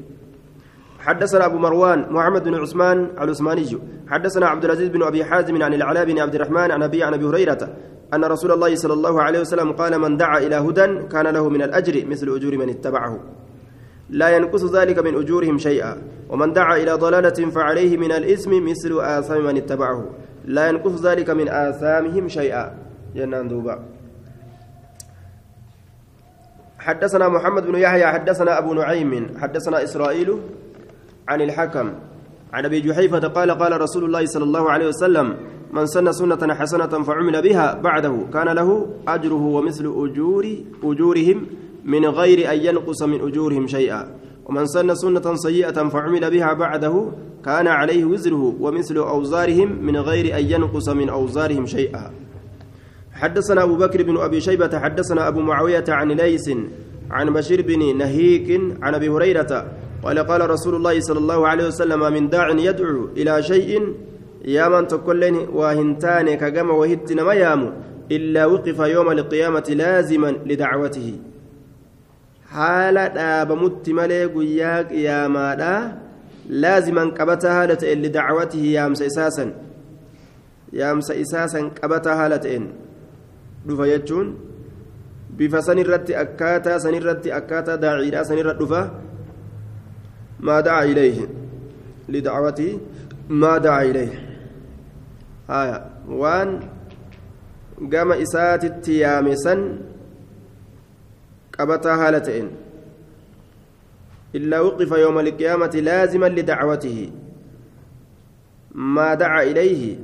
[1.08, 3.66] حدثنا أبو مروان محمد بن عثمان العثماني.
[4.12, 7.26] حدثنا عبد العزيز بن أبي حازم عن العلاء بن عبد الرحمن عن أبي عن أبي
[7.26, 7.62] هريرة
[8.14, 11.62] أن رسول الله صلى الله عليه وسلم قال من دعا إلى هدى كان له من
[11.62, 13.14] الأجر مثل أجور من اتبعه.
[14.10, 15.98] لا ينقص ذلك من أجورهم شيئا.
[16.30, 20.06] ومن دعا إلى ضلالة فعليه من الإثم مثل آثام من اتبعه.
[20.46, 22.78] لا ينقص ذلك من آثامهم شيئا.
[23.16, 23.80] جنان دوبا.
[26.80, 30.40] حدثنا محمد بن يحيى حدثنا أبو نعيم حدثنا إسرائيل
[31.28, 31.92] عن الحكم.
[32.54, 35.36] عن أبي جحيفة قال قال رسول الله صلى الله عليه وسلم
[35.72, 40.46] من سن سنة حسنة فعمل بها بعده كان له أجره ومثل اجور
[40.84, 41.48] أجورهم
[41.86, 44.16] من غير أن ينقص من أجورهم شيئا.
[44.46, 47.12] ومن سن سنة سيئة فعمل بها بعده
[47.46, 52.12] كان عليه وزره ومثل أوزارهم من غير أن ينقص من أوزارهم شيئا.
[53.14, 56.50] حدثنا أبو بكر بن أبي شيبة حدثنا أبو معاوية عن ليس
[57.12, 59.72] عن بشير بن نهيك عن أبي هريرة
[60.04, 63.94] قال قال رسول الله صلى الله عليه وسلم من داع يدعو إلى شيء
[64.46, 67.72] يا من تكلن وهنتان كجم وهتنا ما يامو
[68.12, 71.14] إلا وقف يوم القيامة لازما لدعوته.
[72.52, 75.92] حال دابمت ملي قياك يا مالا
[76.50, 79.46] لازما قبتها لتئن لدعوته يامس إساسا
[80.74, 82.64] يامس إساسا قبتها لتئن
[83.66, 84.28] دفا يجون
[85.38, 88.82] bifa sanirratti akkaataa sanirratti akkaataa daaciidhaa sanirra dhufa.
[90.40, 91.28] ما دعا إليه
[92.10, 92.80] لدعوته
[93.30, 94.28] ما دعا إليه
[95.50, 96.60] آية وان
[97.94, 98.66] قام إسات
[101.60, 102.48] التيامسا قبتا هالتين
[104.36, 107.10] إلا وقف يوم القيامة لازما لدعوته
[108.74, 109.98] ما دعا إليه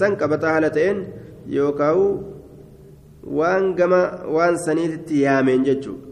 [0.00, 1.06] san qabataa haala ta'een
[1.48, 1.98] yookaan
[3.38, 6.06] waan gama waan saniititti yaameen jechuudha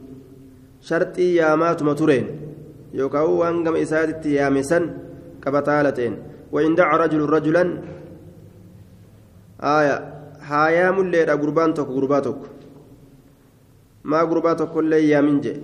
[0.88, 2.26] sharxii yaamaatuma tureen
[2.92, 4.90] yookaan waan gama isaatitti yaame san
[5.40, 6.16] qabataa haala ta'een
[6.52, 7.82] وإن دعا رجل رجلا
[9.60, 9.96] آية
[10.40, 12.46] هايا مليدha gurbaan tokko gurbaa tokko
[14.02, 15.56] maa gurbaa tokkollee yaamin jee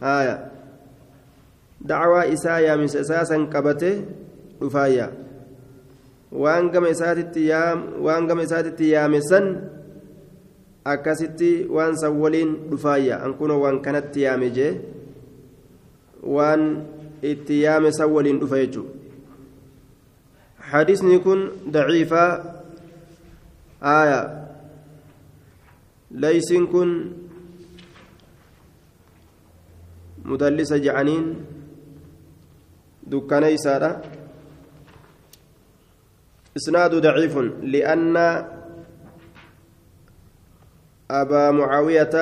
[0.00, 0.36] haaya
[1.88, 3.90] dacwaa isaa yaamisa isaa san qabate
[4.60, 5.06] dhufaayya
[6.32, 7.48] waan gama isaatitti
[8.06, 9.46] waan gama isaatitti yaame san
[10.84, 14.72] akkasitti waan san waliin dhufaayya an kunoo waan kanatti yaame jee
[16.36, 16.62] waan
[17.32, 18.96] itti yaame san waliin dhufa jechuudha
[20.66, 22.42] حديثني كن ضعيفة
[23.82, 24.20] آية
[26.10, 26.90] ليس كن
[30.26, 31.24] مدلسة جعنين
[33.06, 34.02] دكاني سارة.
[36.56, 38.16] إسناد ضعيف لأن
[41.10, 42.14] أبا معاوية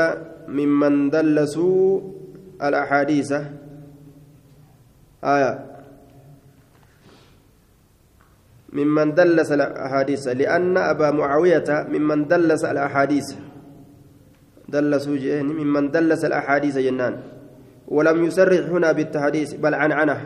[0.49, 2.01] ممن دلسوا
[2.61, 3.31] الأحاديث.
[5.25, 5.53] آية.
[8.75, 10.29] ممن دلس الأحاديث.
[10.29, 13.29] لأن أبا معاوية ممن دلس الأحاديث.
[14.69, 15.53] دلسوا جئني.
[15.65, 17.34] ممن دلس الأحاديث جنان.
[17.89, 20.21] ولم يسرح هنا بالتحديث بل عن عنه.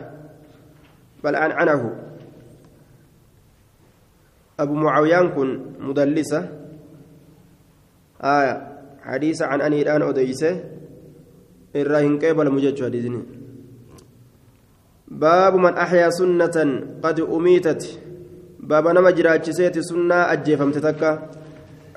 [1.23, 1.95] بل عن عنه.
[4.59, 6.49] أبو معاوية كن مدلسة.
[8.21, 8.53] آية
[9.01, 10.63] حديث عن أني الآن أديسة.
[11.75, 13.21] الراهن قبل مجد حديثني.
[15.07, 16.57] باب من أحيا سنة
[17.03, 17.99] قد أميتت.
[18.59, 21.38] باب نما جراجسيت سنة أجيفمت تكا.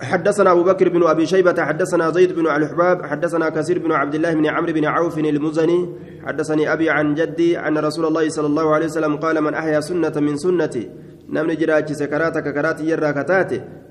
[0.03, 4.35] حدثنا أبو بكر بن أبي شيبة حدثنا زيد بن الحباب حدثنا كثير بن عبد الله
[4.35, 5.89] بن عمرو بن عوف المزني
[6.27, 10.13] حدثني أبي عن جدي عن رسول الله صلى الله عليه وسلم قال من أحيا سنة
[10.17, 10.91] من سنتي
[11.31, 13.15] نمني جراجس كراتك كراتي يرى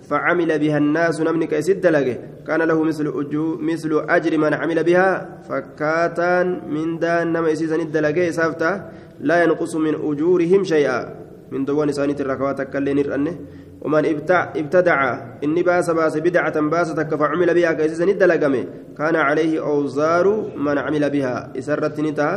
[0.09, 5.39] فعمل بها الناس نمني كيسد لقه كان له مثل أجو مثل أجر من عمل بها
[5.49, 8.31] فكاتان من دان نما يسيسن الدلقة.
[8.31, 10.99] سافتا لا ينقص من أجورهم شيئا.
[11.51, 13.33] من دوان سانيت الركوات كلين الرنه
[13.81, 14.05] ومن
[14.61, 14.97] ابتدع
[15.43, 18.65] إني باس باس بدعة باستك فعمل بها كيسيسن الدلقمه
[18.97, 20.25] كان عليه أوزار
[20.57, 21.53] من عمل بها.
[21.57, 22.29] إسرت نتا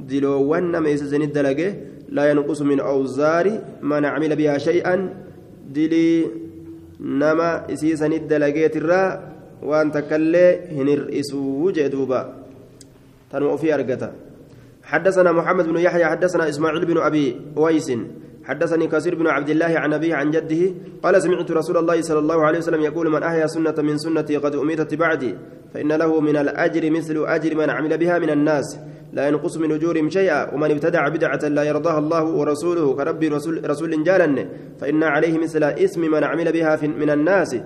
[0.00, 1.74] دلوان نما يسيسن الدلقه
[2.08, 5.14] لا ينقص من أوزار من عمل بها شيئا.
[5.68, 6.26] دلي
[7.00, 9.04] نما إسيسا الدلقيت الرا
[9.62, 12.34] وأن تكلي هنر إسو جدوبا.
[13.32, 14.12] تنو في أرقتا.
[14.82, 17.92] حدثنا محمد بن يحيى حدثنا إسماعيل بن أبي ويس.
[18.46, 22.44] حدثني كثير بن عبد الله عن أبيه عن جده قال سمعت رسول الله صلى الله
[22.44, 25.34] عليه وسلم يقول من أحيا سنة من سنتي قد أميتت بعدي
[25.74, 28.78] فإن له من الأجر مثل أجر من عمل بها من الناس
[29.12, 34.04] لا ينقص من أجورهم شيئا ومن ابتدع بدعة لا يرضاها الله ورسوله كرب رسول, رسول
[34.04, 34.48] جالا
[34.80, 37.56] فإن عليه مثل اسم من عمل بها من الناس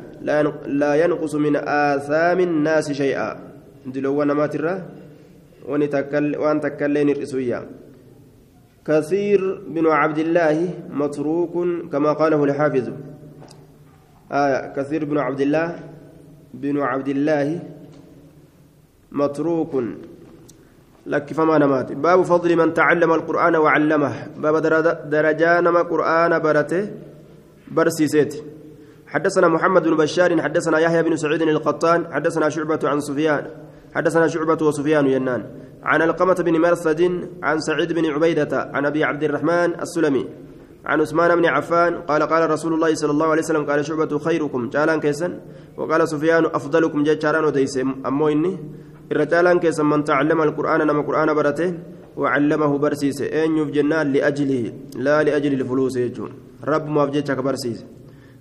[0.67, 3.37] لا ينقص من آثام الناس شيئا.
[3.87, 4.87] دلو نماترة
[5.69, 7.67] وان تكلين الرسوية.
[8.91, 11.55] كثير بن عبد الله متروك
[11.93, 12.87] كما قاله الحافظ.
[14.33, 15.69] آه كثير بن عبد الله
[16.55, 17.61] بن عبد الله
[19.13, 19.75] متروك.
[21.07, 21.93] لك فما نمات.
[21.93, 24.13] باب فضل من تعلم القرآن وعلمه.
[24.37, 24.57] باب
[25.11, 26.91] درجان ما قرآن برته
[27.71, 28.33] برسيسيت
[29.07, 33.70] حدثنا محمد بن بشار حدثنا يحيى بن سعيد القطان حدثنا شعبة عن سفيان.
[33.95, 35.43] حدثنا شعبة وسفيان ينان.
[35.83, 40.27] عن القمة بن مرثد عن سعيد بن عبيدة عن أبي عبد الرحمن السلمي
[40.85, 44.69] عن عثمان بن عفان قال قال رسول الله صلى الله عليه وسلم قال شعبة خيركم
[44.69, 45.33] جالان كيسن
[45.77, 48.29] وقال سفيان أفضلكم جيتشاران وديسم أمو
[49.13, 51.75] الرجالان كيسن من تعلم القرآن نما قرآن برته
[52.17, 53.23] وعلمه برسيس.
[53.23, 56.33] أين جنان لأجله؟ لا لأجل الفلوس يجون.
[56.65, 57.05] رب ما
[57.47, 57.85] برسيس.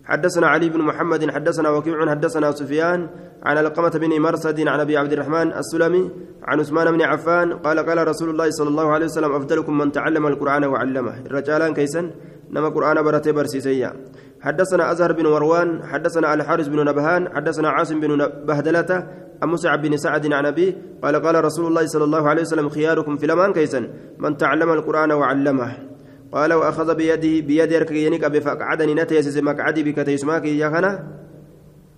[0.09, 3.09] حدثنا علي بن محمد حدثنا وكيع حدثنا سفيان
[3.43, 6.11] عن القمة بن مرصد عن أبي عبد الرحمن السلمي
[6.43, 10.27] عن عثمان بن عفان قال قال رسول الله صلى الله عليه وسلم أفضلكم من تعلم
[10.27, 11.19] القرآن وعلمه.
[11.25, 12.11] الرجالان كيسن
[12.49, 13.93] نما قرآن برته برسيسيا
[14.41, 18.17] حدثنا أزهر بن مروان حدثنا الحارث بن نبهان حدثنا عاصم بن
[18.47, 19.07] بهدلة
[19.41, 23.17] عن مصعب بن سعد عن أبيه قال قال رسول الله صلى الله عليه وسلم خياركم
[23.17, 25.88] في الأمان كيسا من تعلم القرآن وعلمه.
[26.31, 31.09] قال وأخذ بيده بيد يركينك بفقعدني نتيس مقعدي بكتيس ماكي يا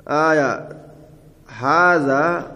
[0.07, 0.69] آية.
[1.47, 2.51] هذا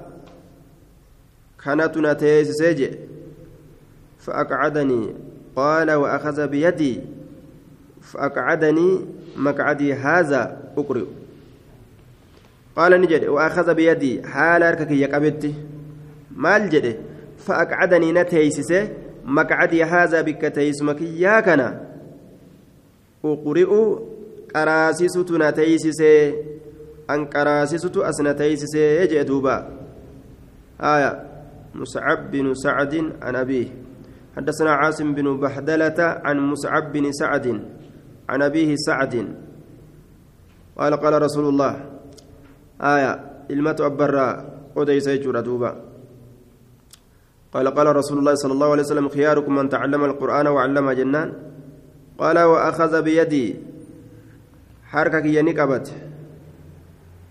[1.64, 2.92] كانت نتيس سجي
[4.20, 5.14] فأقعدني.
[5.56, 7.02] قال وأخذ بيدي.
[8.02, 9.00] فأقعدني
[9.38, 11.06] مقعدي هذا أقرئ.
[12.76, 13.26] قال نجد.
[13.26, 14.24] وأخذ بيدي.
[14.24, 15.54] حال أركك يقبت
[16.36, 16.96] مال جده
[17.38, 18.90] فأقعدني نتيسسه
[19.26, 21.82] مقعدي هذا بك تيسمك يا كنا.
[23.26, 23.72] أقرئ
[24.56, 25.36] qaraasisutu
[28.06, 29.68] as na teeysisee jee duuba
[30.82, 31.24] آية
[31.76, 33.68] مصعب بن سعد عن أبيه.
[34.38, 37.62] حدثنا عاصم بن بحدلة عن مصعب بن سعد
[38.30, 39.36] عن أبيه سعد.
[40.78, 41.86] قال قال رسول الله.
[42.82, 43.20] آية
[43.52, 44.46] المة أبرا
[44.78, 45.40] أديس يجور
[47.56, 51.34] قال قال رسول الله صلى الله عليه وسلم خياركم من تعلم القرآن وعلم جنان.
[52.20, 53.56] قال وأخذ بيدي.
[54.92, 55.88] حركك ينكبت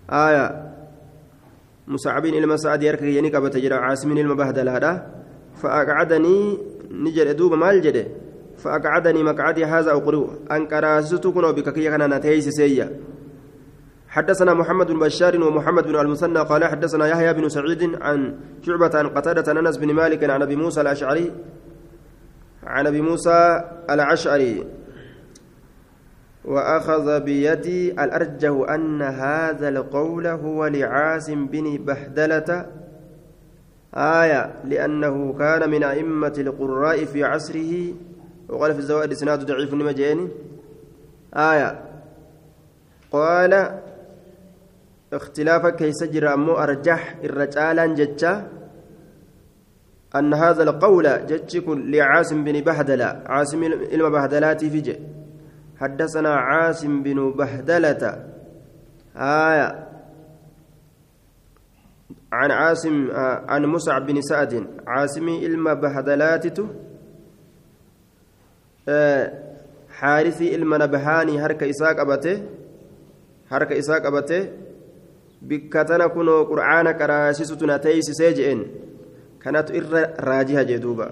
[0.09, 0.45] آية.
[1.87, 4.93] مسعبين إلما سعد يركك ينكبت جرى عاصمين إلما بهدل هذا
[5.61, 6.57] فأقعدني
[6.91, 8.05] نجر دوبا مال جده.
[8.57, 12.89] فأقعدني مقعدي هذا أقرؤ أن كراستكن بككي كان نتيس سيئة.
[14.15, 19.07] حدثنا محمد بن بشار ومحمد بن المثنى قال حدثنا يحيى بن سعيد عن شعبة عن
[19.09, 21.31] قتادة أنس بن مالك عن أبي موسى الأشعري
[22.63, 24.67] عن أبي موسى الأشعري.
[26.45, 32.65] وأخذ بيدي الأرجه أن هذا القول هو لعاصم بن بهدلة
[33.93, 37.93] آية لأنه كان من أئمة القراء في عصره.
[38.49, 40.29] وقال في الزوائد إسناد ضعيف نمجين
[41.33, 41.81] آية
[43.11, 43.79] قال
[45.15, 48.47] اختلاف كيس جرى أمو أرجح الرجالا ججا
[50.15, 53.23] أن هذا القول جتشك لعاصم بن بهدلة.
[53.25, 54.99] عاصم علم بهدلات في جي
[55.79, 58.25] حدثنا عاصم بن بهدلة.
[59.15, 59.87] آية.
[62.31, 63.11] عن عاصم
[63.51, 64.67] عن مصعب بن سعد.
[64.87, 66.67] عاصم علم بهدلاتته
[68.89, 69.33] آه
[69.89, 72.43] حارثي علم نبهاني هرك إساق أبته
[73.51, 73.71] هرك
[75.51, 78.65] إساق أبته بكتنا كنو قرآن كراسيستنا تيسي جئن
[79.41, 81.11] كانت إر راجها جدوبا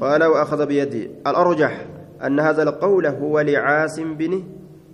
[0.00, 1.86] قال وأخذ بيدي الأرجح
[2.26, 4.42] أن هذا القول هو لعاصم بن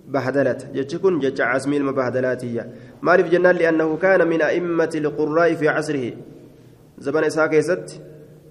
[0.07, 6.11] بهدلة جتكن جت عاصم المبهدلاتية مالف جنان لأنه كان من أئمة القراء في عصره
[6.97, 7.89] زمن إسحاق يسد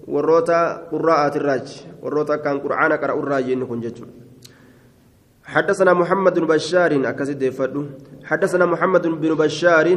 [0.07, 4.26] وروتا قراءة الراج وروتا كان قرآن قرأ الراج إنكم جتون
[5.47, 7.41] حدثنا محمد بن بشار أكسد
[8.23, 9.87] حدثنا محمد بن بشار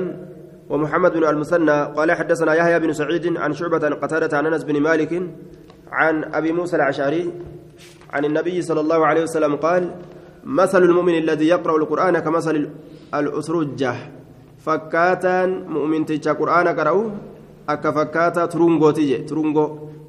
[0.70, 1.78] ومحمد بن المثنى.
[1.96, 5.12] قال حدثنا يحيى بن سعيد عن شعبة عن قتادة عن أنس بن مالك
[5.90, 7.32] عن أبي موسى الأشعري
[8.10, 9.90] عن النبي صلى الله عليه وسلم قال
[10.44, 12.70] مثل المؤمن الذي يقرأ القرآن كمثل
[13.14, 13.94] الأسرجة.
[14.58, 17.10] فكاتا مؤمن تجا قرآن قرأوا
[17.68, 19.64] أكا فكاتا ترونغو تجي ترونغو.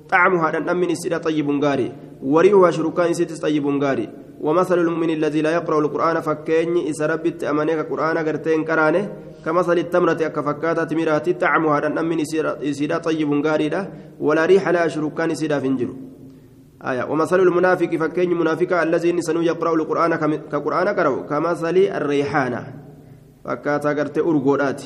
[0.10, 1.92] طعمها أن من طيب غاري.
[2.22, 4.10] وريها شركان سيتس طيب غاري.
[4.42, 9.04] ومثل المؤمن الذي لا يقرأ القرآن فكيني إذا ربت أمانيك قرآن قرتين كرانه
[9.46, 12.18] كمثل التمرة أكفكاتة تمرات طعمها أن من
[12.70, 13.82] إسيدا طيب غاريدا
[14.20, 15.90] ولا ريح لا شركان إسيدا فنجر
[16.82, 17.04] آية.
[17.04, 20.12] ومثل المنافق فكيني منافق الذي نسنو يقرأ القرآن
[20.52, 22.62] كقرآن قرأ كمثل الريحانة.
[23.46, 24.82] فكاتا قرت أرغودات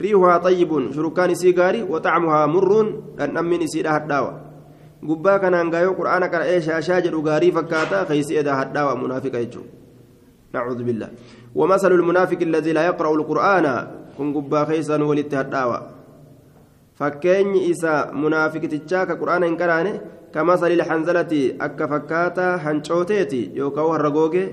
[0.00, 4.43] ريحها طيب شركان إسي وطعمها مر أن من إسيدا هداوة
[5.06, 9.82] gubbaa kanaan gaayoo qura'aana qara'ee shaashaa jedhu gaarii fakkaataa keeysi edaa hadhaawa munaafiqa jechuudha.
[10.60, 11.08] بالله
[11.54, 13.66] ومثل المنافق الذي لا يقرأ القرآن
[14.18, 15.80] كن قبا خيسا ولت هداوى
[16.98, 19.94] فكين إسا منافق تشاك قرآن إن كرانه
[20.34, 24.44] كمثل الحنزلة أكا فكاتا هنشوتيتي يوكاو هرقوغي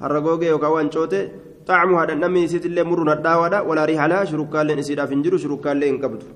[0.00, 1.20] هرقوغي يوكاو هنشوتي
[1.68, 5.96] طعمها نمي سيت اللي مرنا الداوى ولا ريح لها شركان لين إسيدا فنجر شركان لين
[6.02, 6.26] كبدو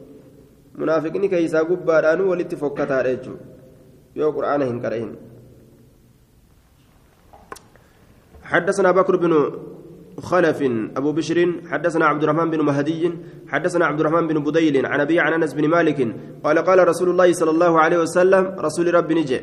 [0.80, 3.44] munaafiqni keeysaa gubbaadhaanuu walitti fokkataadha jechuudha
[4.14, 5.12] yoo qur'aana hin qara'in
[8.52, 9.32] حدثنا بكر بن
[10.20, 10.60] خلف
[10.96, 11.38] أبو بشر
[11.70, 13.12] حدثنا عبد الرحمن بن مهدي
[13.48, 16.00] حدثنا عبد الرحمن بن بديل عن أبي عن أنس بن مالك
[16.44, 19.40] قال قال رسول الله صلى الله عليه وسلم رسول رب نجي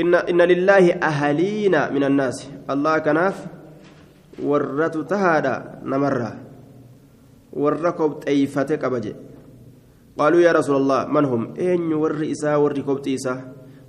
[0.00, 2.48] إن, إن لله أهلين من الناس.
[2.70, 3.36] الله كناف
[4.42, 6.32] ورت تهادا نمرة.
[7.52, 9.12] وركب تيفتك أبجي.
[10.18, 12.72] قالوا يا رسول الله من هم؟ أين ور إسا ور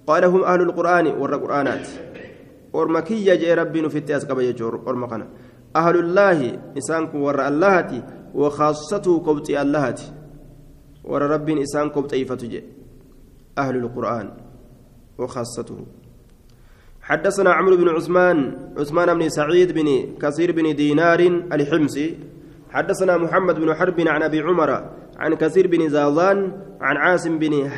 [0.07, 1.87] قال هم أهل القرآن ور قرآنات.
[2.73, 5.27] ورمكية جاء ربي نفت أسقب يجور ورمقنا
[5.75, 8.03] أهل الله إسانك ور اللهتي
[8.33, 10.13] وخاصته كبتي اللهتي
[11.03, 12.63] ور ربي إسان كبتي فتجي
[13.57, 14.31] أهل القرآن
[15.17, 15.77] وخاصته.
[17.01, 18.37] حدثنا عمرو بن عثمان
[18.77, 19.87] عثمان بن سعيد بن
[20.21, 21.19] كثير بن دينار
[21.53, 22.17] الحمصي.
[22.69, 26.51] حدثنا محمد بن حرب عن أبي عمر عن كثير بن زاضان
[26.81, 27.69] عن عاصم بن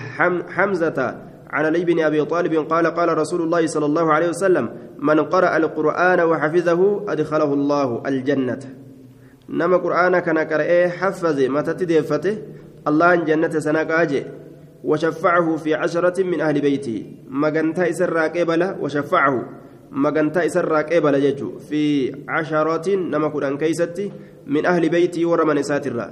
[0.50, 4.70] حمزة عن علي بن أبي طالب قال قال رسول الله صلى الله عليه وسلم
[5.00, 8.60] من قرأ القرآن وحفظه أدخله الله الجنة.
[9.50, 12.38] نما قرآن كان قرأه حفظ متى تدفته؟
[12.88, 14.24] الله جنة سنقاجه.
[14.84, 17.06] وشفعه في عشرة من أهل بيته.
[17.30, 18.32] مجنتا إسر
[18.82, 19.46] وشفعه.
[19.96, 21.82] magantaa isarraa qeebala jechuun fi
[22.28, 24.12] casharootiin nama kudhan keeysatti
[24.48, 26.10] min ahli beeytii warra mana isaatirraa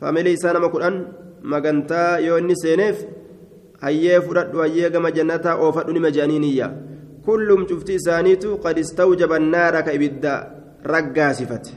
[0.00, 0.96] faamilii isaa nama kudhan
[1.42, 3.06] magantaa yoo inni seeneef
[3.84, 6.68] hayyee fudhadhu hayyee gama jannataa oofadhu nima je'aniiniyya
[7.26, 10.32] kullum cufti isaaniitu qad istawjaba naara ka ibidda
[10.86, 11.72] raggaasifate.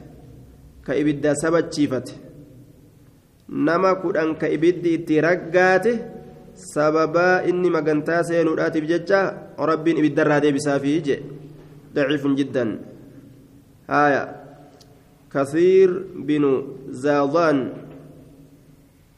[0.85, 2.13] Ka ibidda sabachiifate.
[3.49, 5.93] Nama kudhan ka ibiddi itti raggaate
[6.53, 9.19] sababaa inni magantaa seenuudhaatiif jecha
[9.57, 11.19] rabbiin ibiddarraa deebisaafi jee.
[11.93, 12.77] Daciifun jiddan.
[13.89, 14.23] Haaya.
[15.33, 15.89] Kasiir
[16.25, 16.51] binu
[16.93, 17.57] zaadaan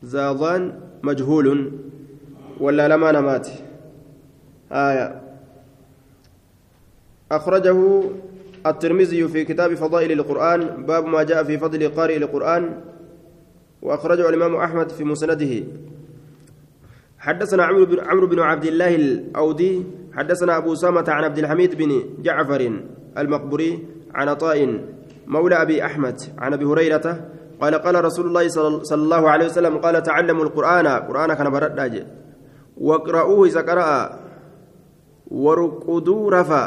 [0.04, 1.72] زاضان مجهول
[2.60, 3.48] ولا لما نمات.
[4.72, 5.22] آية.
[7.32, 8.04] أخرجه
[8.66, 12.82] الترمذي في كتاب فضائل القرآن باب ما جاء في فضل قارئ القرآن
[13.82, 15.64] وأخرجه الإمام أحمد في مسنده.
[17.20, 19.84] حدثنا عمرو بن عمرو بن عبد الله الأودي
[20.14, 22.82] حدثنا أبو سامة عن عبد الحميد بن جعفر
[23.18, 23.80] المقبري
[24.14, 24.82] عن عطاء
[25.28, 27.30] مولى أبي أحمد عن أبي هريرة
[27.62, 28.48] قال قال رسول الله
[28.82, 30.88] صلى الله عليه وسلم قال تعلموا القرآن.
[30.88, 31.78] قرآن كان برد
[32.78, 34.20] واقرؤوه إذا قرأ.
[35.32, 36.64] ورقدوا رفا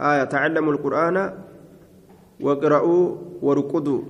[0.00, 1.16] آية تعلموا القرآن.
[2.40, 4.00] واقرؤوا ورقدوا.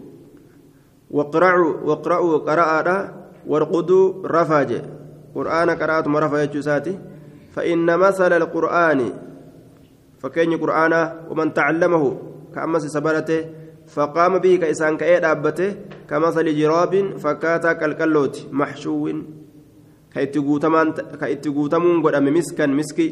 [1.11, 2.88] واقرأوا واقرأوا قراءة
[3.46, 4.70] ورقدوا رفاج
[5.34, 6.98] قرآن قراءة مرفا يجوساتي
[7.59, 9.00] فإن مثل القرآن.
[10.22, 10.94] فكين قرآن.
[11.30, 12.04] ومن تعلمه.
[12.54, 13.57] كأمس سبرته.
[13.88, 15.75] فقام به كإسان كأيد أبته
[16.09, 19.11] كمثل جراب فكاتا كالكلوت محشو
[20.13, 23.07] كإتي قوتمون قدام مسكا مسكي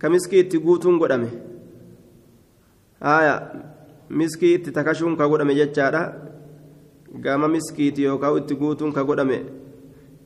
[0.00, 1.28] كمسكي إتي قوتون قدام
[3.02, 3.52] آية
[4.10, 6.28] مسكي إتي تكشون كقدام جتشارا
[7.14, 9.38] gama miskiiti yookaan itti guutuun ka godhame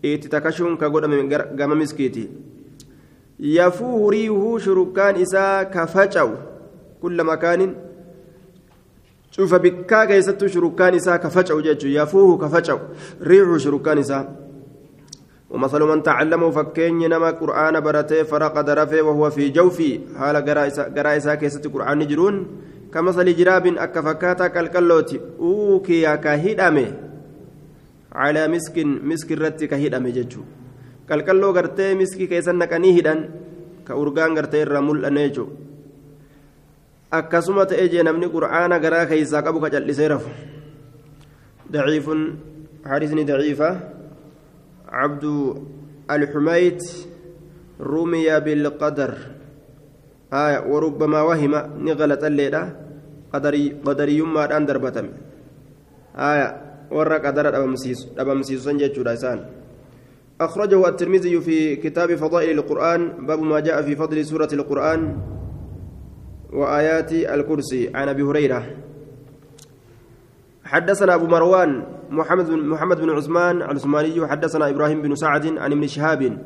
[0.02, 2.28] itti takashuun ka godhame gama miskiiti
[3.38, 6.34] yafuu riihuu shurukkaan isaa ka faca'u
[7.00, 7.74] kulla makaanin
[9.35, 12.79] Cufa bikkaa keessattuu shurukkaan isaa ka faca'u jechuun yafuuhu ka faca'u
[13.21, 14.25] riihuu shurukkaan isaa
[15.47, 20.19] ومثل من تعلمه فكين نما قرآن برته فرقد رفه وهو في جوفي.
[20.19, 20.35] حال
[20.95, 22.35] قرائسا كيست قرآن نجرون
[22.93, 26.87] كمثل جراب أكفكاتا كالكلوت أوكي كهدمه
[28.11, 30.41] على مسك مسك الرت كهدمه ججو
[31.09, 33.19] كالكلو غرتي مسكي كيسن نكني هدن
[33.87, 35.47] كأورغان غرتي الرمل أنيجو.
[37.11, 40.29] Akkasuma ta'ee jee namni qur'aana garaa keeysaa qabu ka callisee rafu.
[41.71, 42.47] Daciifun
[42.87, 43.79] حديثني ضعيفة
[44.89, 45.25] عبد
[46.11, 46.79] الحميد
[47.81, 49.11] رمي بالقدر
[50.33, 51.53] آية وربما وهم
[51.83, 52.63] نغلط الليلة
[53.33, 55.07] قدري قدري يما دان دربتم
[56.15, 56.47] آية
[56.91, 59.39] ورا قدر أبمسيس أبمسيس لسان
[60.41, 65.01] أخرجه الترمذي في كتاب فضائل القرآن باب ما جاء في فضل سورة القرآن
[66.53, 67.91] وآيات الكرسي.
[67.95, 68.63] عن أبي هريرة.
[70.67, 75.87] حدثنا أبو مروان محمد بن محمد بن عثمان العثماني حدثنا إبراهيم بن سعد عن ابن
[75.87, 76.37] شهاب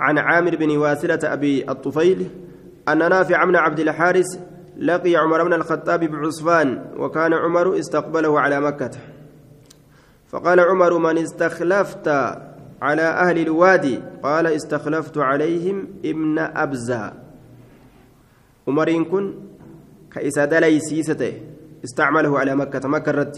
[0.00, 2.30] عن عامر بن واسلة أبي الطفيل
[2.88, 4.26] أن نافع بن عبد الحارث
[4.78, 8.90] لقي عمر بن الخطاب بعصفان وكان عمر استقبله على مكة.
[10.28, 12.08] فقال عمر من استخلفت
[12.82, 17.12] على أهل الوادي؟ قال استخلفت عليهم ابن أبزة.
[18.68, 19.34] عمر كن
[20.12, 21.32] كإسا دلي سيسته
[21.84, 23.36] استعمله على مكة مكة الرد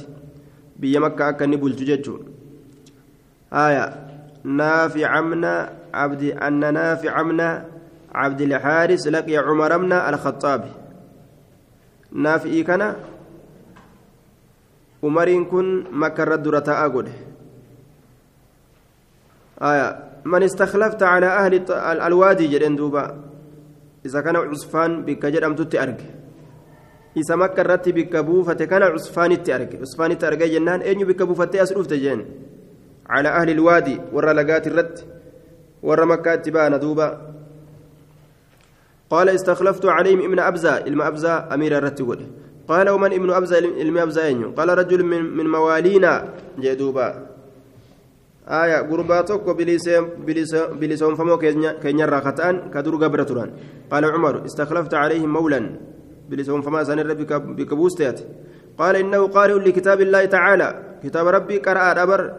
[0.77, 2.19] بي مكة أكن بلت ججو
[3.53, 4.09] آية
[4.45, 5.45] نافع من
[5.95, 7.41] عبد أن نافع من
[8.15, 10.65] عبد الحارث لقي عمر بن الخطاب.
[12.13, 12.97] نافع كان؟
[15.05, 17.05] عمر كن مكة الرد رتاء
[19.63, 21.73] آية من استخلفت على أهل
[22.03, 22.59] الوادي
[24.05, 26.05] جدين دوبا إذا كان عصفان بك جرم تتأرك
[27.17, 31.87] إذا مكة رتي بك بوفة كان عصفان تأرك عصفان تأرك جنان أين بك بوفة أسرف
[31.87, 32.25] تجين
[33.07, 34.99] على أهل الوادي ورا لقات الرد
[35.83, 37.35] ورا مكة تبان دوبا
[39.11, 42.19] قال استخلفت عليهم ابن أبزة إلما أبزة أمير الرتب
[42.69, 47.28] قال ومن ابن أبزة إلما أبزة قال رجل من, من موالينا جدوبا
[48.49, 49.49] آية غرباتك
[50.81, 51.39] بلسان فمو
[51.83, 53.51] كين راختان كدر قبر تران
[53.91, 55.61] قال عمر استخلفت عليهم مولا
[56.31, 57.15] بلسان فما سنر
[57.57, 58.21] بكبوستيات
[58.79, 60.69] قال إنه قارئ لكتاب الله تعالى
[61.05, 62.33] كتاب ربي قرأ دبر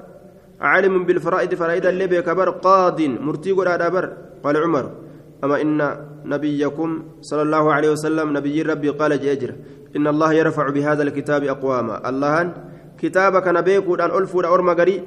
[0.61, 4.85] عالم بالفرائض فرائض اللي بكبر قاض مرتي قرأ دبر قال عمر
[5.43, 5.79] أما إن
[6.25, 9.55] نبيكم صلى الله عليه وسلم نبي ربي قال جاجر
[9.95, 12.53] إن الله يرفع بهذا الكتاب أقواما الله
[13.01, 15.03] كتابك نبيك أن ألفوا أرمى قريب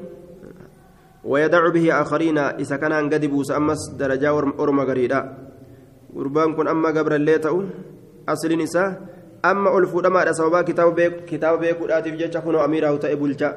[1.24, 5.20] ويدع به آخرين إذا كان قد بوس أمس درجة أرمى قريدا.
[6.12, 7.64] gurbaan kun amma gabrallee ta'u
[8.28, 9.00] asliin isaa
[9.50, 13.50] amma ol fuudhamaadha sababaa kitaaba beekuudhaatiif jecha kunoo amiirahu ta'e bulcha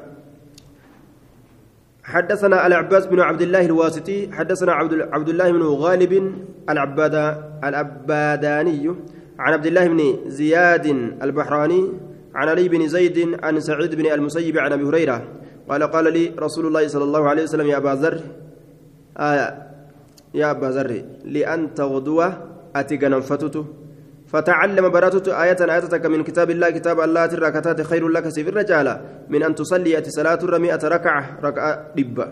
[2.06, 6.12] حدثنا العباس بن عبد الله الواسطي حدثنا عبد عبد الله بن غالب
[6.70, 7.26] العبادا
[7.64, 8.84] العباداني
[9.38, 10.00] عن عبد الله بن
[10.30, 10.86] زياد
[11.22, 11.82] البحراني
[12.34, 15.18] عن علي بن زيد عن سعيد بن المسيب عن أبي هريرة
[15.68, 18.20] قال قال لي رسول الله صلى الله عليه وسلم يا أبا ذر
[19.18, 19.48] آية
[20.34, 20.90] يا أبا ذر
[21.24, 22.20] لأن تغدو
[22.76, 22.96] اتي
[23.30, 23.56] فتت
[24.26, 29.42] فتعلم براتت آية آياتك من كتاب الله كتاب الله تركتات خير لك سيف الرجال من
[29.42, 32.26] أن تصلي أتي صلاة مئة ركعة ركعة دبة.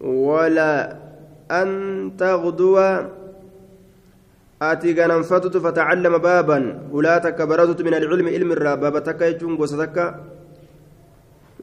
[0.00, 0.96] ولا
[1.50, 1.68] أن
[2.18, 2.76] تغدو
[4.62, 6.58] آتي غننفتت فتعلم بابا.
[6.92, 9.56] ولاتك براتت من العلم علم الراب بابتك يجون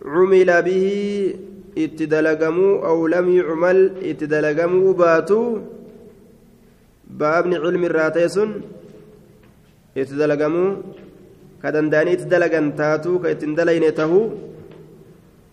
[0.04, 0.86] قوستك عمل به
[1.78, 5.60] اتدلقموا أو لم يعمل اتدلقموا باتوا
[7.14, 8.49] baabni cilmi irraa ta'e sun
[9.95, 10.82] itti dalagamuu
[11.62, 14.34] ka danda'anii itti dalagan taatuu ka ittiin dalayne tahuu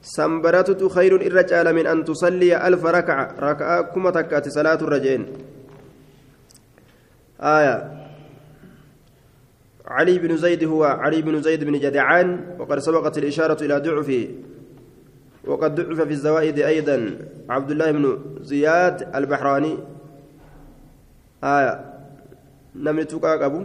[0.00, 5.00] sanbaratutu khayrun irra caala min an tusalliya alfa rakaca raka'a kuma takka ati salaatu irra
[5.04, 5.22] jeen
[7.40, 7.99] آية
[9.90, 14.28] علي بن زيد هو علي بن زيد بن جدعان وقد سبقت الإشارة إلى ضعفه
[15.44, 17.18] وقد ضعف في الزوائد أيضا.
[17.48, 19.78] عبد الله بن زياد البحراني.
[21.44, 21.84] آية
[22.76, 23.64] نمني تقاق أبو.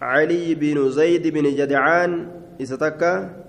[0.00, 2.28] علي بن زيد بن جدعان
[2.62, 3.44] إستكا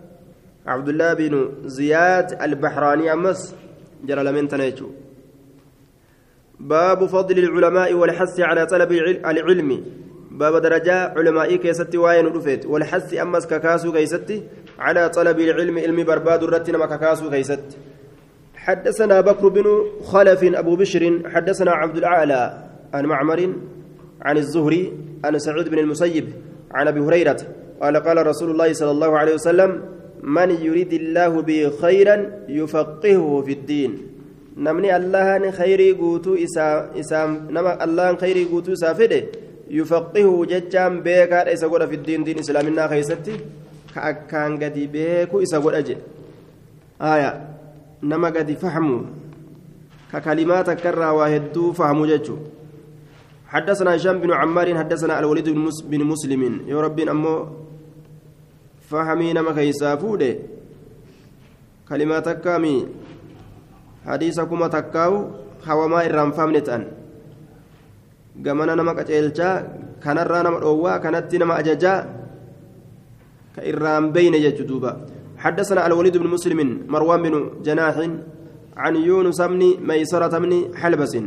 [0.68, 3.56] عبد الله بن زياد البحراني أمس
[4.04, 4.90] جرى لمن تنيتو.
[6.60, 8.92] باب فضل العلماء والحث على طلب
[9.26, 10.03] العلم.
[10.40, 14.44] باب درجة علماء كيستي واين رفت والحث أمس ككاسو كيستي
[14.80, 17.66] على طلب العلم علم برباد الرتنا ككاسو كيست.
[18.56, 19.66] حدثنا بكر بن
[20.04, 22.42] خلف أبو بشر حدثنا عبد الأعلى
[22.94, 23.54] عن معمر
[24.22, 24.94] عن الزهري
[25.26, 26.26] عن سعود بن المسيب
[26.72, 27.38] عن أبي هريرة
[27.82, 29.82] قال قال رسول الله صلى الله عليه وسلم
[30.24, 33.92] من يريد الله به خيرا يفقهه في الدين.
[34.58, 36.38] نمني الله خيري قوتو
[37.00, 39.24] إسام نما الله خيري قوتو سافده
[39.70, 43.40] يفقهه ججام بيكا إسا في الدين دين إسلامنا خيستي
[43.96, 45.98] كأكان قدي بيكو إسا أجي
[47.02, 47.32] آية
[48.04, 49.02] نما قدي فهموا
[50.14, 52.38] ككلمات كرا واهدو فهموا ججو.
[53.48, 55.50] حدثنا هشام بن عمار حدثنا الوليد
[55.90, 56.68] بن مسلم.
[56.68, 57.48] يا ربي أمو
[58.90, 60.36] فهمينا ما كيسا فوده.
[61.90, 62.88] كلمات كامي.
[64.06, 65.14] حديثكما تكاو
[65.68, 66.88] هوما إرام فامنتان
[68.42, 69.56] gamana nama qaceelchaa
[70.04, 72.00] kanarraa nama dhoowwaa kanatti nama ajajaa
[73.56, 74.94] ka irraan beyne jechu duuba.
[75.44, 77.96] حدثنا الوليد بن مسلم مروان بن جناح
[78.78, 81.18] عن يونس بن ميسرة بن حلبس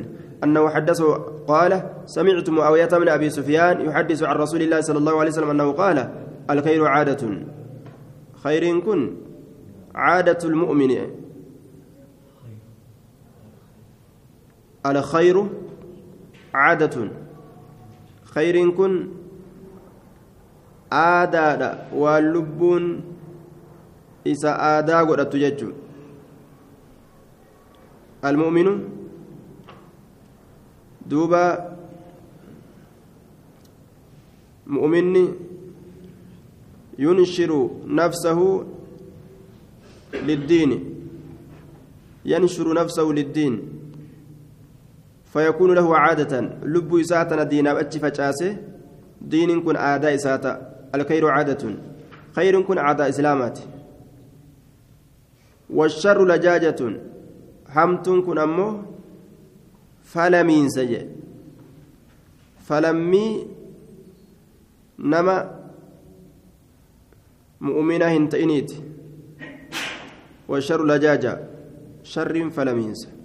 [0.45, 1.15] أنه حدثه
[1.49, 5.73] قال سمعت معاوية من أبي سفيان يحدث عن رسول الله صلى الله عليه وسلم أنه
[5.73, 5.99] قال
[6.51, 7.23] الخير عادة
[8.45, 9.17] خير كن
[9.95, 10.93] عادة المؤمن
[14.87, 15.47] الخير
[16.57, 16.97] عادة.
[18.25, 18.93] خير كن
[20.93, 22.85] آداد واللبون
[24.27, 25.21] إسا آدا قد
[28.25, 28.69] المؤمن
[31.07, 31.77] دوبا
[34.67, 35.25] مؤمني
[36.99, 38.67] ينشر نفسه
[40.15, 40.71] للدين.
[42.25, 43.76] ينشر نفسه للدين.
[45.37, 46.41] فيكون له عادة.
[46.64, 48.57] لب إساتنا دين أبتش فجاسة.
[49.20, 50.53] دين كن عادة إساتا.
[50.95, 51.62] الخير عادة.
[52.37, 53.59] خير كن عادة إسلامات.
[55.70, 56.80] والشر لجاجة.
[57.68, 58.97] حمت كن أمه
[60.14, 61.07] jee
[62.68, 63.47] falammii
[64.99, 65.51] nama
[67.61, 68.82] mu'umina hin ta'iniiti
[70.49, 71.39] والشر لجاجة.
[72.03, 73.16] شر فلمينس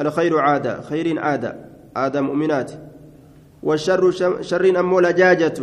[0.00, 1.56] الخير عادة خير عادة
[1.96, 2.72] عادة مؤمنات.
[3.62, 5.58] والشر شر أمو لجاجة.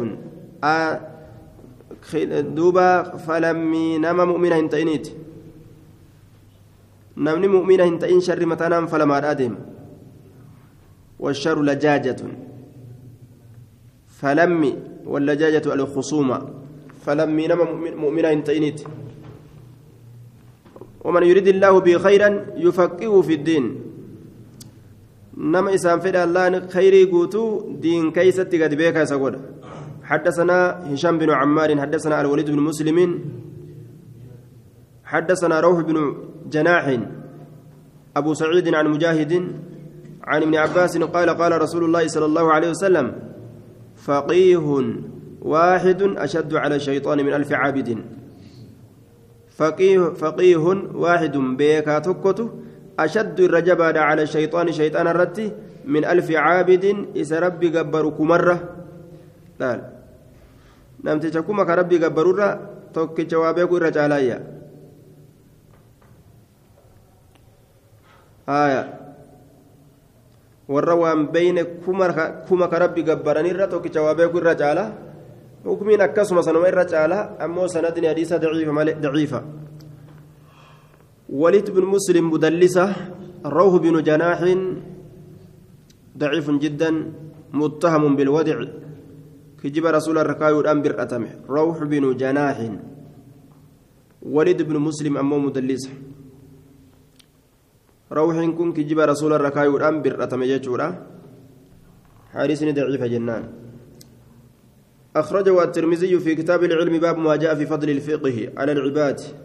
[2.41, 5.07] دوبا فلمي نما مؤمنة هنتئنيت
[7.17, 9.55] نمني مؤمنة هنتئن شر متنام فلما أدم.
[11.19, 12.21] والشر لجاجة.
[14.07, 16.49] فلمي واللجاجة الخصومة.
[17.05, 17.63] فلمي نما
[17.95, 18.83] مؤمنة انتينيت
[21.03, 23.84] ومن يريد الله به خيرا يفقهه في الدين.
[25.37, 29.35] نما إسان فدا الله خيري قوتو دين كيست قد بيكا سقود
[30.03, 30.57] حدثنا
[30.93, 32.99] هشام بن عمار حدثنا الوليد بن مسلم
[35.03, 35.97] حدثنا روح بن
[36.53, 36.85] جناح
[38.17, 39.33] أبو سعيد عن مجاهد
[40.23, 43.05] عن ابن عباس قال قال رسول الله صلى الله عليه وسلم
[43.95, 44.65] فقيه
[45.41, 47.97] واحد أشد على الشيطان من ألف عابد
[49.49, 52.49] فقيه, فقيه واحد بيكا تكته
[52.99, 55.51] أشد الرجبة على الشيطان شيطان الرتي
[55.85, 56.85] من ألف عابد
[57.15, 58.57] إذا ربي قبرك مرة
[59.59, 59.69] لا
[61.03, 62.49] نمت تكوما كربي قبرورا
[62.93, 64.37] توكي جوابك الرجالايا
[68.49, 69.05] آية
[70.67, 74.85] warra waan beeyne kuma ka rabbi gabbaranirra tokkicha waa beeku irra caala
[75.63, 79.39] hukumiin akkasuma sanuma irra caala ammoo sanadni hadiisa daciifa malee daciifa
[81.29, 82.95] وليد بن مسلم مدلسة
[83.45, 84.41] روح بن جناح
[86.17, 86.91] ضعيف جدا
[87.53, 88.57] متهم بالودع
[89.63, 92.57] كجب رسول الركاي الأنبر أتمه روح بن جناح.
[94.21, 95.89] وليد بن مسلم أمو مدلسة.
[98.11, 100.87] روح كن كجب رسول الركاي الأنبر أتمه يجورا
[102.33, 103.43] حارسني ضعيف جنان.
[105.15, 109.44] أخرجه الترمذي في كتاب العلم باب ما جاء في فضل الفقه على العباد.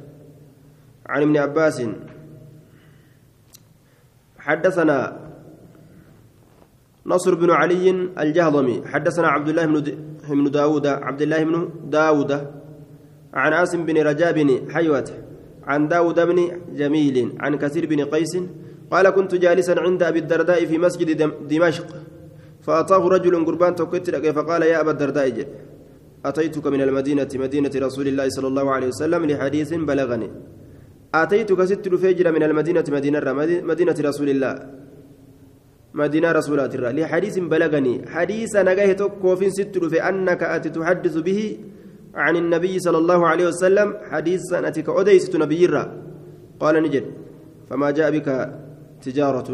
[1.11, 1.79] عن ابن عباس.
[4.39, 4.99] حدثنا
[7.07, 7.91] نصر بن علي
[8.23, 8.77] الجهضمي.
[8.93, 9.65] حدثنا عبد الله
[10.31, 11.55] بن داود عبد الله بن
[11.91, 12.31] داود
[13.35, 15.09] عن عاصم بن رجاء بن حيوة
[15.71, 16.39] عن داود بن
[16.81, 18.35] جميل عن كثير بن قيس
[18.91, 21.09] قال كنت جالسا عند أبي الدرداء في مسجد
[21.49, 21.87] دمشق
[22.63, 25.47] فأتاه رجل قربان توكت فقال يا أبا الدرداء
[26.25, 30.31] أتيتك من المدينة مدينة رسول الله صلى الله عليه وسلم لحديث بلغني.
[31.15, 33.19] أتيتك ست فجر من المدينة مدينة
[33.71, 34.55] مدينة رسول الله.
[35.95, 37.95] مدينة رسول الله لحديث بلغني.
[38.15, 39.75] حديث نجاه توكوف ست
[40.09, 41.41] أنك أتي تحدث به
[42.15, 43.89] عن النبي صلى الله عليه وسلم.
[44.11, 45.67] حديث أتيك أديست نبي
[46.61, 47.05] قال نجد
[47.71, 48.29] فما جاء بك
[49.03, 49.49] تجارة؟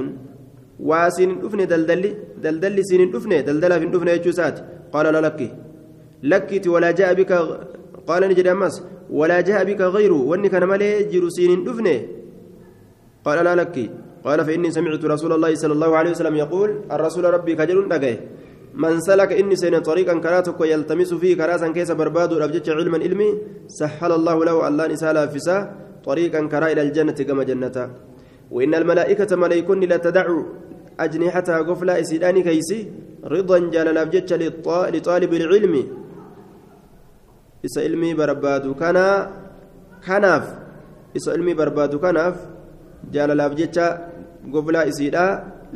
[0.80, 2.11] واسين دفن دلدلي
[2.44, 4.09] دلدلي سين دفن دلدلا في دفن
[4.92, 5.40] قال لا لك.
[6.22, 7.32] لكت ولا جاء بك.
[8.09, 8.74] قال نجد أمس
[9.11, 11.96] ولا جاء بك غيره واني كان مالي جرسين دفنه.
[13.24, 13.76] قال لا لك.
[14.26, 18.16] قال فإني سمعت رسول الله صلى الله عليه وسلم يقول الرسول ربي كجل نجاه
[18.74, 23.28] من سلك إني سين طريقا كراتك ويلتمس فيه كراسا كيس برباد أبجت علما علمي
[23.78, 25.57] سهل الله له الله نسال فسا
[26.04, 27.76] طريقا كرا إلى الجنة كما جنة
[28.50, 30.38] وإن الملائكة ملائكون لا تدعو
[31.00, 32.78] أجنحتها قفلا إسيداني كيسي
[33.24, 34.30] رضا جلال أبجت
[34.94, 35.74] لطالب العلم.
[37.67, 39.05] Isa ilmii barbaadu kana
[40.07, 40.45] kanaaf
[41.19, 42.37] isa ilmii barbaadu kanaaf
[43.14, 43.87] jaalalaaf jecha
[44.55, 45.27] goblaa isiidha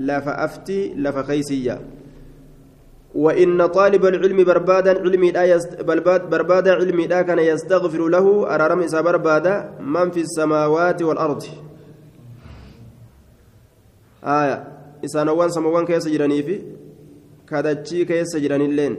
[0.09, 1.77] lafa afti lafa keeysiyya
[3.15, 5.83] وإن طالب العلم بربادا علمي لا يست...
[6.31, 11.43] بربادا علمي لا كان يستغفر له أرارم إسا بربادا من في السماوات والأرض
[14.25, 14.57] آية
[15.05, 16.57] إسا نوان سموان كيس جراني في
[17.51, 18.95] كادتشي كيس جراني اللين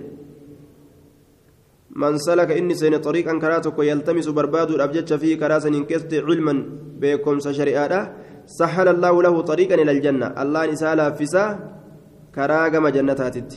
[1.96, 6.56] من سلك إني سين طريقا كراتك يلتمس برباد الأبجد فيه كراسا إنكست علما
[7.02, 8.16] بكم شريعة
[8.46, 10.28] سهل الله له طريقا إلى الجنة.
[10.42, 11.46] الله نسالا فسا
[12.36, 13.52] كراغم جنتاتت.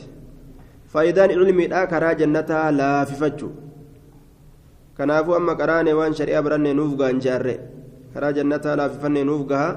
[0.93, 3.51] فإذا علمي لا كرا جنتها لا فجو
[4.99, 7.57] كنافو أما كراني وان شريعة براني نوفقا انجاري
[8.15, 9.69] كرا جنتها لا في فني نوفقها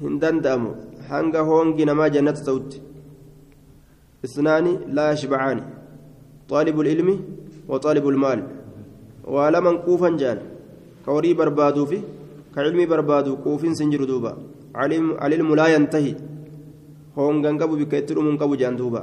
[0.00, 0.72] هندن دامو.
[1.10, 2.82] hanga hoongi namaa jannata ta'utti
[4.26, 5.62] isnaani laa yashbacaani
[6.50, 7.08] طالب العلم
[7.68, 8.40] وطالب المال.
[9.24, 10.38] ولمن كوفا جان.
[11.06, 11.98] كوري بربادو في
[12.54, 14.32] كعلمي بربادو كوفين سنجر دوبا.
[14.74, 16.14] علم علم لا ينتهي.
[17.18, 19.02] هون غنقبو بكيترو من قبو جان دوبا.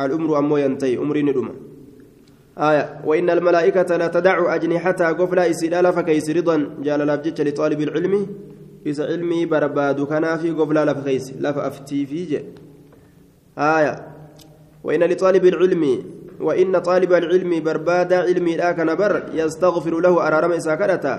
[0.00, 0.98] الأمر أمو ينتهي.
[0.98, 1.54] أمري ندوما.
[2.58, 2.84] آية.
[3.04, 6.56] وإن الملائكة لا تدع أجنحتها قفلا إسئلال فكيس رضا.
[6.86, 8.14] جال لابجتش لطالب العلم.
[8.86, 12.40] إذا علمي بربادو كان في قفلا لفكيس لفأفتي في جي.
[13.58, 13.94] آية.
[14.84, 15.84] وإن لطالب العلم
[16.40, 21.14] وإن طالب العلم برباد علمي لا كان بر يستغفر له أرارم إساكرتا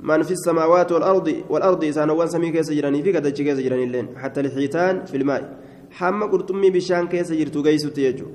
[0.00, 4.40] من في السماوات والأرض والأرض سانوان سمي كيس جراني في كذا كيس جراني اللين حتى
[4.40, 5.42] الحيتان في الماء.
[5.90, 8.26] حما قرطمي بشان كيس جرتو جيس تيجو.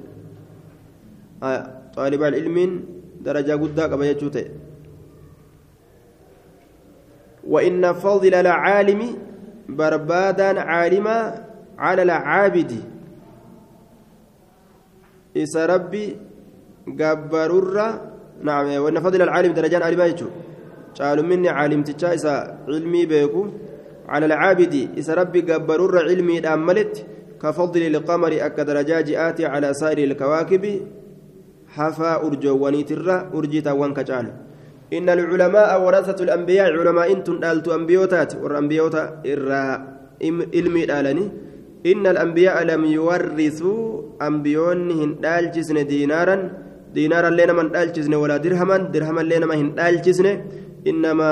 [1.43, 1.81] آه.
[1.95, 2.83] طالب العلم
[3.21, 4.45] درجة قدا قبل يجوته
[7.47, 9.01] وإن فضل العالم
[9.69, 11.45] بربادا عالما
[11.77, 12.92] على العابد.
[15.33, 16.15] Isa rabbi
[16.87, 17.87] gabbarurra
[18.43, 20.27] naam wanna fadila alcaalim darajaan alimaa jechu
[20.97, 22.33] caalumminni caalimtichaa isa
[22.67, 23.41] cilmii beeku
[24.07, 27.05] cala alcaabidi isa rabbi gabbarurra cilmiidhaan maletti
[27.43, 30.73] kafadli ilqamari akka darajaa ji'aati calaa saa'iri ilkawaakibi
[31.77, 34.33] hafaa urjoowwaniitirra urjiitaawwan ka caalu
[34.97, 39.63] إن العلماء ورثة الأنبياء علماء إنتم دالتو أنبيوتات والأنبيوتا إرى
[40.55, 41.25] علمي دالني
[41.85, 46.35] إن الأنبياء لم يورثوا أنبيون هن دالجسن دينارا
[46.93, 50.27] دينارا لنا من دالجسن ولا درهما درهما لنا من هن دالجسن
[50.87, 51.31] إنما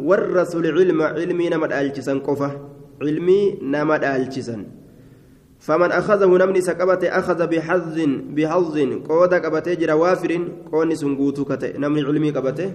[0.00, 2.50] ورثوا العلم علمي نما دالجسن قفة
[3.02, 4.62] علمي نما دالجسن
[5.62, 7.96] فمن أخذه نمني سكبته أخذ بحظ
[8.34, 8.74] بحظ.
[9.08, 10.32] قودا كبته جرا وافر.
[10.72, 12.68] قوني سنغوتو كته نمني علمي كبته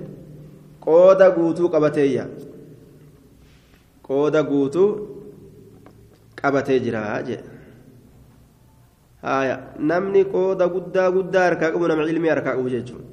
[0.81, 2.31] قودا غوتو كبته يا.
[4.07, 5.16] قودا غوتو
[6.41, 7.41] qabatee jira jee
[9.21, 13.07] haya namni qooda guddaa guddaa harkaa qabu nama ilmii harkaa qabu jechuudha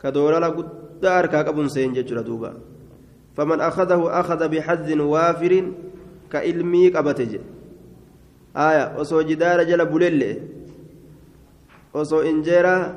[0.00, 2.54] ka doolala guddaa harkaa qabuun seen jechuudha duuba
[3.36, 5.74] faman akhadahu akhada bixazzin waafirin
[6.30, 7.40] ka ilmii qabate je
[8.54, 10.30] haya osoo jidaara jala bulelle
[11.92, 12.94] osoo injeera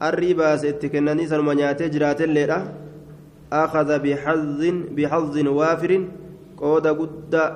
[0.00, 2.58] arrii baase itti kennanii sanuma nyaatee jiraatelleedha
[3.50, 6.21] akhada bixazzin waafirin
[6.62, 7.48] qooda guddaa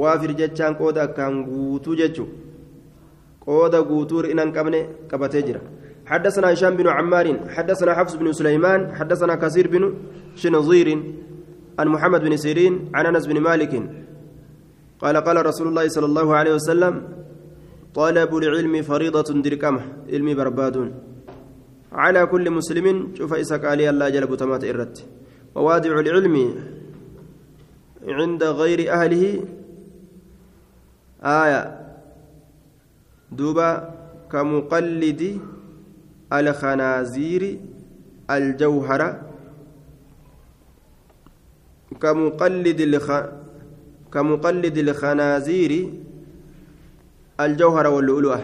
[0.00, 2.24] waafir jechaan qooda akkaan guutuu jechu
[3.44, 4.80] qooda guutuu ri'inan qabne
[5.10, 5.62] qabatee jira.
[6.10, 7.26] حدثنا هشام بن عمار
[7.56, 9.82] حدثنا حفص بن سليمان حدثنا كثير بن
[10.42, 10.88] شنظير
[11.78, 13.72] عن محمد بن سيرين عن انس بن مالك
[15.02, 16.94] قال قال رسول الله صلى الله عليه وسلم
[17.94, 19.82] طلب العلم فريضة دركمة
[20.12, 20.88] علم بربادون
[21.92, 22.86] على كل مسلم
[23.18, 24.96] شوف إسك علي الله جلب تمات إرت
[25.54, 26.36] ووادع العلم
[28.08, 29.44] عند غير أهله؟
[31.22, 31.62] آية.
[33.32, 33.94] دوبا
[34.32, 35.40] كمقلد
[36.32, 37.60] الخنازير
[38.30, 39.22] الجوهرة.
[42.00, 43.08] كمقلد الخ
[44.12, 45.72] كمقلد الخنازير
[47.40, 48.40] الجوهرة واللؤلؤة.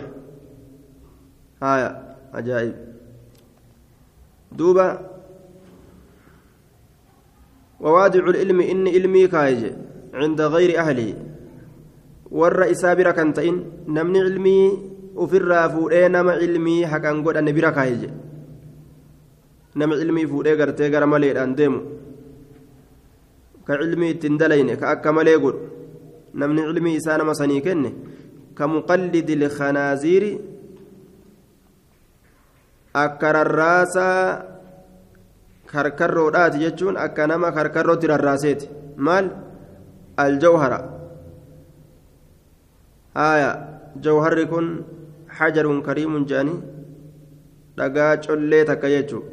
[1.63, 2.17] آية.
[2.35, 2.75] عجائب.
[4.53, 5.16] دوبا
[7.81, 9.63] ووادع العلم إن علمي كايج
[10.15, 10.71] عند غير
[13.33, 13.57] ta'in
[13.87, 14.67] namni ilmii
[15.15, 18.17] ofirraa fuudhee nama ilmii haqan godhanne bira kaa'e jedhe
[19.79, 21.81] nama ilmii fuudhee gartee gara maleedhaan deemu
[23.67, 25.61] ka ilmii ittiin dalayne ka akka malee godhu
[26.35, 27.91] namni ilmii isaa nama sanii kenne
[28.55, 30.33] ka muqallidi lkanaaziiri
[33.05, 34.21] akka rarraasaa
[35.73, 39.31] karkarroodhaati jechuun akka nama karkarrootti rarraaseeti maal
[40.17, 40.97] aljawhara
[43.17, 43.51] آية
[43.97, 44.67] جوهر كن
[45.29, 46.57] حجر كريم جاني
[47.77, 49.25] dhagaa collee takka jechuun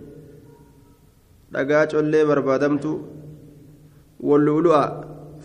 [1.53, 2.91] dhagaa collee barbaadamtu
[4.19, 4.83] wallu'ulu'a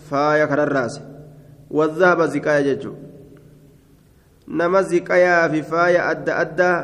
[0.09, 0.99] faaya kararraase
[1.71, 2.97] wazzaaba ziqaaya jechuun
[4.47, 6.77] nama ziqayaa fi faaya adda addaa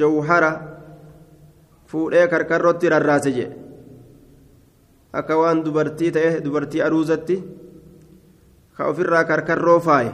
[0.00, 0.50] jawhara
[1.90, 3.56] fuudhee karkarrootti rarraase jedhe
[5.20, 7.36] akka waan dubartii ta'e dubartii aruuzatti
[8.76, 10.12] ka ofirraa karkarroo faaye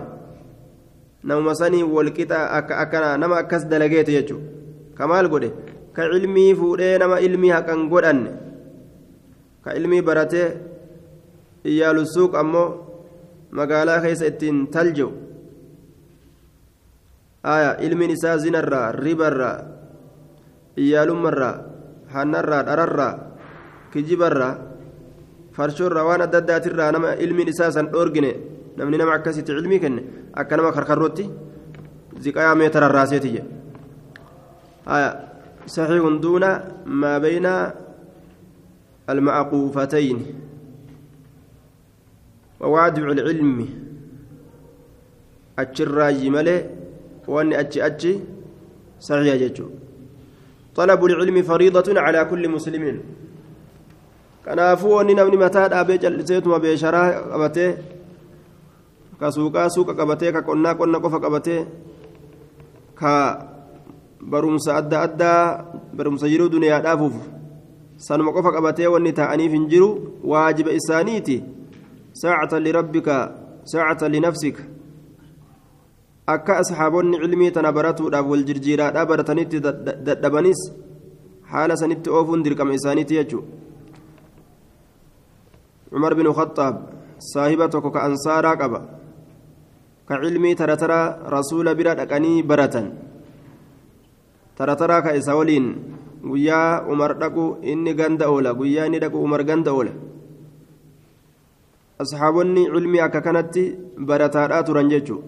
[1.23, 5.51] namuma sanii walqixa akka akkana nama akkas dalageete jechuudha kamaal godhe
[5.93, 8.33] ka ilmii fuudhee nama ilmii haqan godhanne
[9.65, 10.49] ka ilmii baratee
[11.71, 12.69] iyyaalu suuq ammoo
[13.61, 14.67] magaalaa keessa ittiin
[17.47, 19.57] aya ilmiin isaa zinarraa ribarraa
[20.83, 21.55] iyyaalummarraa
[22.15, 23.13] hannarraa dhararraa
[23.93, 24.55] kijibarraa
[25.57, 28.33] farshoorraa waan adda addaatirraa nama ilmiin isaa san dhoorgine
[28.77, 30.03] namni nama akkasitti ilmii kenne
[30.41, 31.31] akka nama karkarrootti
[32.25, 33.57] ziqayaa meetara raaseeti jedhe
[35.67, 36.45] صحيح دون
[36.87, 37.47] ما بين
[39.11, 40.19] المعقوفتين
[42.61, 43.69] ووادع العلم
[45.59, 46.57] أتشراي ملي
[47.29, 48.13] وأن أتشي أتشي
[49.01, 49.67] صحيح جتشو
[50.77, 52.85] طلب العلم فريضة على كل مسلم
[54.47, 57.71] kanaafuu wanni namni mataa dhaabee calliseetuma beesharaa qabatee
[59.21, 61.61] ka suuqaa suuqa qabatee ka qonnaa qonna qofa qabatee
[63.01, 63.15] ka
[64.33, 65.41] barumsa adda addaa
[65.99, 67.17] barumsa jiruu duniyaadhaafuuf
[68.07, 69.89] sanuma qofa qabatee wanni taa'aniif hin jiru
[70.33, 71.37] waajiba isaaniiti
[72.23, 73.17] saacata lirabbika
[73.73, 74.63] saacata linafsika
[76.35, 79.63] akka asxaabonni cilmii tana baratuudhaaf wal jirjiiraadhaa baratanitti
[80.07, 80.61] dadhabanis
[81.53, 83.65] haala sanitti oofuun dirqama isaaniiti jechuudha
[85.97, 86.75] عمر بن الخطاب
[87.19, 88.81] صاحبته كأنصارا قبا
[90.09, 91.01] كعلمي ترى ترى
[91.37, 92.87] رسول برا دقني برتن
[94.59, 95.67] ترى ترى كإساولين
[96.27, 99.93] guyyaa umar dhaqu inni ganda oola guyyaa inni dhaqu umar ganda oola
[102.03, 103.65] asxaabonni cilmii akka kanatti
[104.09, 105.21] barataadhaa turan jechuu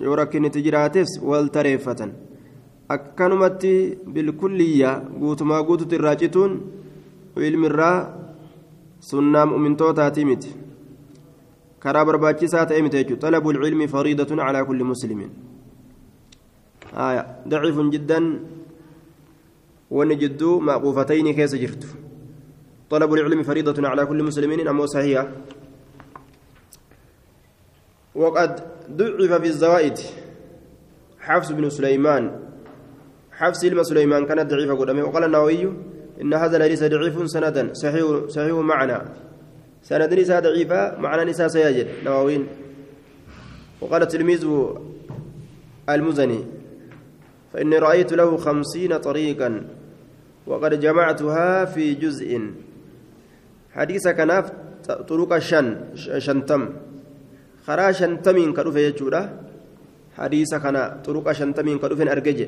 [0.00, 2.12] yoo rakkinnitti jiraateef wal tareeffatan
[2.88, 6.60] akkanumatti bilkulliyyaa guutumaa guututti irraa cituun
[7.36, 7.96] ilmirraa
[9.00, 10.64] sunnaa mu'mintootaati miti
[11.84, 15.30] كرا برباچسات ايمتيج طلب العلم فريضة على كل مسلم
[16.96, 18.20] آية ضعيف جدا
[19.90, 21.84] ونجدو معقوفتين كيس جرت
[22.90, 25.28] طلب العلم فريضة على كل مسلم أمو صحيح
[28.14, 29.98] وقد ضعف في الزوائد.
[31.20, 32.40] حفص بن سليمان.
[33.34, 35.72] حفص ilma سليمان كانت ضعيفة قدامه وقال النووي
[36.20, 38.98] إن هذا الحديث ضعيف سندا صحيح صحيح معنى
[39.82, 41.86] سند نساء ضعيفة معنى نساء سياجد.
[42.04, 42.46] نووين
[43.80, 44.46] وقال التلميذ
[45.88, 46.44] المزني
[47.52, 49.66] فإني رأيت له خمسين طريقا
[50.46, 52.40] وقد جمعتها في جزء.
[53.72, 54.52] حديث كناف
[55.08, 55.76] طرق شن
[56.18, 56.68] شنتم.
[57.66, 59.22] خرا شنتمين كدوف يجودا
[60.18, 62.40] حديث كنا طرق شنتمين كدوف أرجج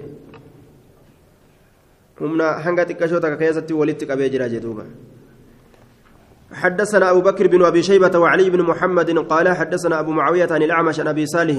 [2.20, 4.86] humna hanga xiqqashoo takka keessatti walitti qabee jira jedhuuba
[6.52, 11.00] حدثنا أبو بكر بن أبي شيبة وعلي بن محمد قال حدثنا أبو معاوية عن الأعمش
[11.00, 11.58] عن أبي صالح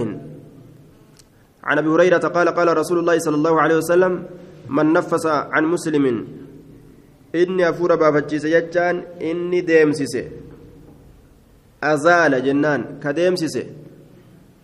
[1.63, 4.23] عن أبي هريرة قال قال رسول الله صلى الله عليه وسلم
[4.69, 6.05] من نفس عن مسلم
[7.35, 10.15] إني أفور بافتشيس يجان إني ديمسيس
[11.83, 13.57] أزال جنان كديمسيس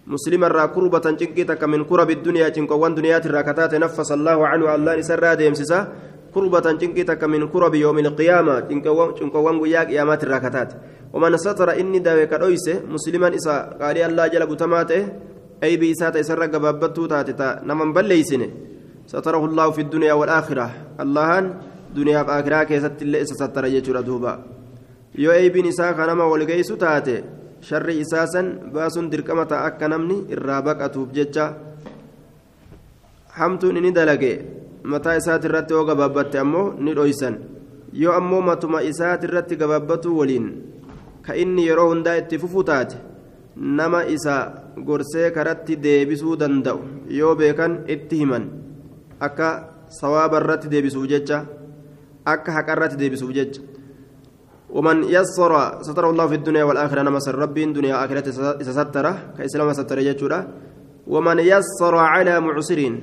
[0.07, 5.35] مسلم الرا كربة جنكتك من كرب الدنيا جنكوان دنيات الراكتات نفس الله عنه الله نسرى
[5.35, 5.79] ديمسيسا
[6.33, 8.59] كربة جنكتك من كرب يوم القيامة
[9.19, 10.69] جنكوان قياك يامات الراكتات
[11.13, 15.01] ومن ستر إني داوي كرويس مسلما إسا قال الله جل قتماته
[15.63, 18.49] أي بيسات إسرى قبابتو تاتتا نمن بليسنه
[19.07, 21.45] ستره الله في الدنيا والآخرة اللهان
[21.95, 24.52] دنيا بآخرة كيست اللي إسا ستر يجور دوبا
[25.15, 27.23] yoo eebiin isaa kanama walgeessu taate
[27.61, 31.45] sharri isaa san baasuun dirqama ta'a akka namni irraa baqatuuf jecha
[33.37, 34.33] hamtuun inni dalage.
[34.83, 37.35] Mataa isaati irratti yoo gabaabbatte ammoo ni dhoysan.
[37.93, 40.47] Yoo ammoo matuma isaati irratti gabaabbatuu waliin
[41.25, 42.97] ka inni yeroo hundaa itti fufu taate
[43.55, 44.35] nama isa
[44.87, 46.79] gorsee karatti deebisuu danda'u.
[47.19, 48.49] Yoo beekan itti himan
[49.19, 49.49] akka
[49.99, 51.45] sawaaba irratti deebisuuf jecha
[52.25, 53.61] akka haqa irratti deebisuuf jecha.
[54.73, 55.53] ومن يسر
[55.85, 58.25] ستر الله في الدنيا والآخرة نما سر ربي دنيا آخرة
[58.65, 60.39] ستره كإسلام ستر يجورا
[61.07, 62.93] ومن يسر على معسرين.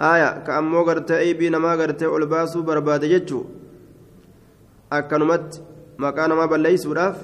[0.00, 3.40] آية كأمو قرت أيبي نما قرت ألباسو برباد يجو
[4.92, 5.48] أكنمت
[5.98, 7.16] مكان ما بليسو راف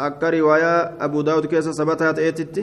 [0.00, 2.62] akka riwaayaa abu daawud keessa sabataa ta'eetitti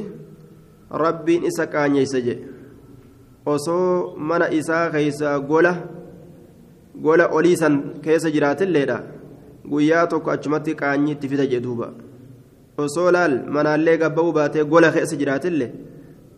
[0.89, 2.49] rabbiin isa qaanyeeysa jedhe
[3.45, 5.73] osoo mana isaa keeysa gola
[7.05, 7.75] gola oliisan
[8.05, 8.97] keessa jiraatilleedha
[9.71, 11.87] guyyaa tokko achumatti qaanyii itti fida jedhuuba
[12.85, 15.67] osoo laal manaallee gabba'uu baatee gola keessa jiraatille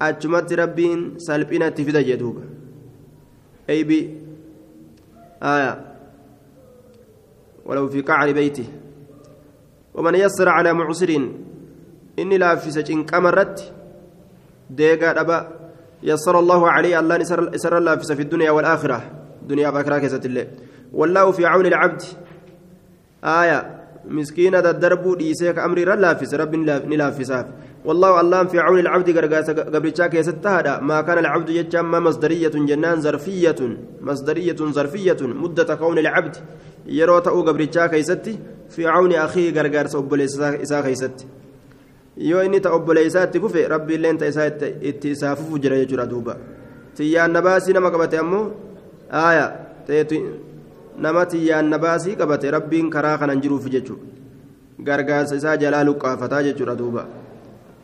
[0.08, 2.42] achumatti rabbiin salphina itti fida jedhuuba
[5.42, 5.74] aya
[7.70, 8.66] ولو في قعر بيته
[9.94, 11.30] ومن يسر على معسر
[12.20, 13.74] إني لا في سجن كمرت
[14.70, 15.48] ديقا دبا
[16.04, 17.16] يسر الله عليه الله
[17.54, 19.19] يسر الله في الدنيا والآخرة
[19.50, 20.46] دنيا باكرا كيست الله
[20.94, 22.02] والله في عون العبد
[23.24, 23.60] آية
[24.18, 26.56] مسكينة الدرب ديسيك أمري رلافس رب
[26.92, 27.46] نلافساف
[27.86, 29.08] والله الله في عون العبد
[29.76, 33.60] قبل كيست هذا ما كان العبد يجمع مصدرية جنان ظرفية
[34.02, 36.36] مصدرية ظرفية مدة كون العبد
[36.98, 38.40] yeroo ta'uu gabrichaa keeysatti
[38.70, 41.28] fi cawni akii gargaarsa obboleessa isaa keeysatti
[42.30, 44.48] yoo inni ta obboleeysaa itti fufe rabbiilleen ta isaa
[44.92, 46.38] itti isaa fufu jira jechuudha duuba
[46.96, 48.46] tiyyaanna baasii nama qabate ammoo
[51.86, 54.06] baasii qabate rabbiin karaa kanan jiruuf jechuudha
[54.88, 57.06] gargaarsa isaa jalaa luqqaafataa jechuudha duuba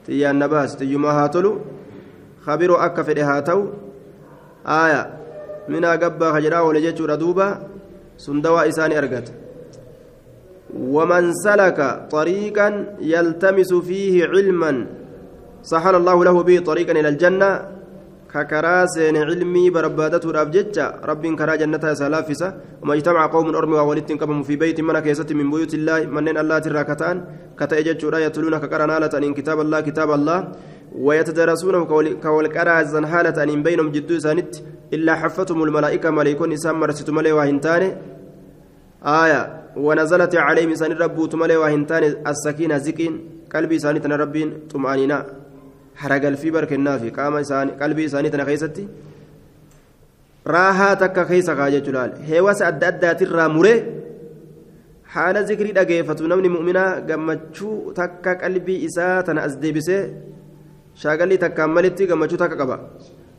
[0.06, 1.52] tiyyaanna baasi tiyyumaa haa tolu
[2.46, 3.64] kabiroo akka fedhe haa ta'u
[4.80, 5.02] aaya
[5.68, 7.48] minaa gabbaa ka jedhaa oole jechuudha duuba
[8.18, 9.34] sun dawaa isaanii argata
[10.76, 11.80] ومن سلك
[12.12, 12.68] طريقا
[13.00, 14.88] يلتمس فيه علما
[15.64, 17.50] سهل الله له به طريقا إلى الجنة
[18.36, 22.50] ككراسين علمي بربادته الأبججة رب كرا جنتها سلافسة
[22.82, 26.00] وما اجتمع قوم أرمي وولدت قبم في بيت من كيسة من بيوت الله.
[26.16, 27.18] منين الله تراكتان
[27.60, 30.38] كتأجج لا يتلون كقرنالة إن كتاب الله كتاب الله.
[31.06, 31.82] ويتدرسونه
[32.26, 34.52] كولكرا زنهالة إن بينهم جدو سانت.
[34.96, 37.84] إلا حفتهم الملائكة ملائكون إسام مرست ملي وهنتان
[39.24, 39.42] آية.
[39.86, 43.14] ونزلت عليهم إسان ربوت ملي وهنتان السكينة زكين.
[43.54, 45.20] قلبي إساني ربين طمأنينة.
[46.36, 48.88] في بركنا في قام إساني قلبي إساني تنخيستي
[50.48, 53.76] راها تكا خيسا خاجة جلال هيواس أدى أدى ترى مري
[55.06, 60.12] حال ذكري dhaggeeffatu namni mu'minaa gammachuu takka qalbii isaa tana as deebisee
[61.02, 62.78] shaagalli takkaan malitti gammachuu takka qaba.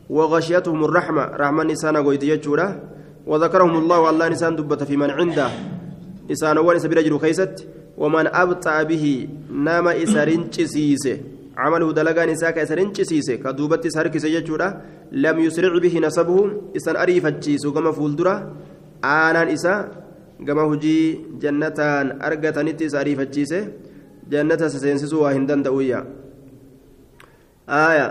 [0.09, 2.67] وغشيتهم الرحمة رحمن إسان قويت يجورا
[3.27, 5.49] وذكرهم الله والله إنسان دبت في من عنده
[6.31, 11.17] إسان وان سبيل جلو خيست ومن أبطأ به نما إسرنج سيسه
[11.57, 14.67] عمله دلقان إساك إسرنج سيسه كدوبت سهرك سيجورا
[15.11, 16.37] لم يسرع به نسبه.
[16.77, 18.35] إسان أريف الجيس كما فولدرا
[19.01, 19.75] آنان إسا
[20.47, 20.97] كما هجي
[21.41, 23.53] جنتان أرقتنت سأريف الجيس
[24.31, 25.99] جنة سسينسسوا هندن دويا
[27.65, 28.07] آية.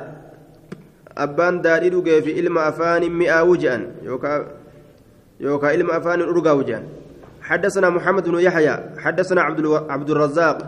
[1.17, 6.85] abbaan daadhii dhugee fi ilma afaanin mi'aawu je'an yookaan ilma afaanin urgaawu je'an
[7.47, 8.99] حدثنا محمد بن يحيى.
[8.99, 9.41] حدثنا
[9.87, 10.59] عبد الرزاق.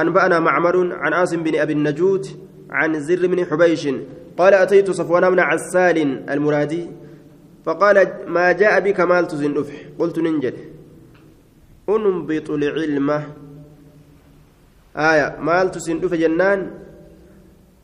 [0.00, 2.26] أنبأنا معمر عن عاصم بن أبي النجود
[2.70, 3.88] عن زر بن حبيش
[4.38, 5.98] قال أتيت صفوان بن عسال
[6.30, 6.86] المرادي
[7.64, 7.96] فقال
[8.26, 10.54] ما جاء بك مال تزندف قلت ننجد.
[11.88, 13.10] أنبط العلم.
[14.96, 16.70] آية مال تزندف جنان؟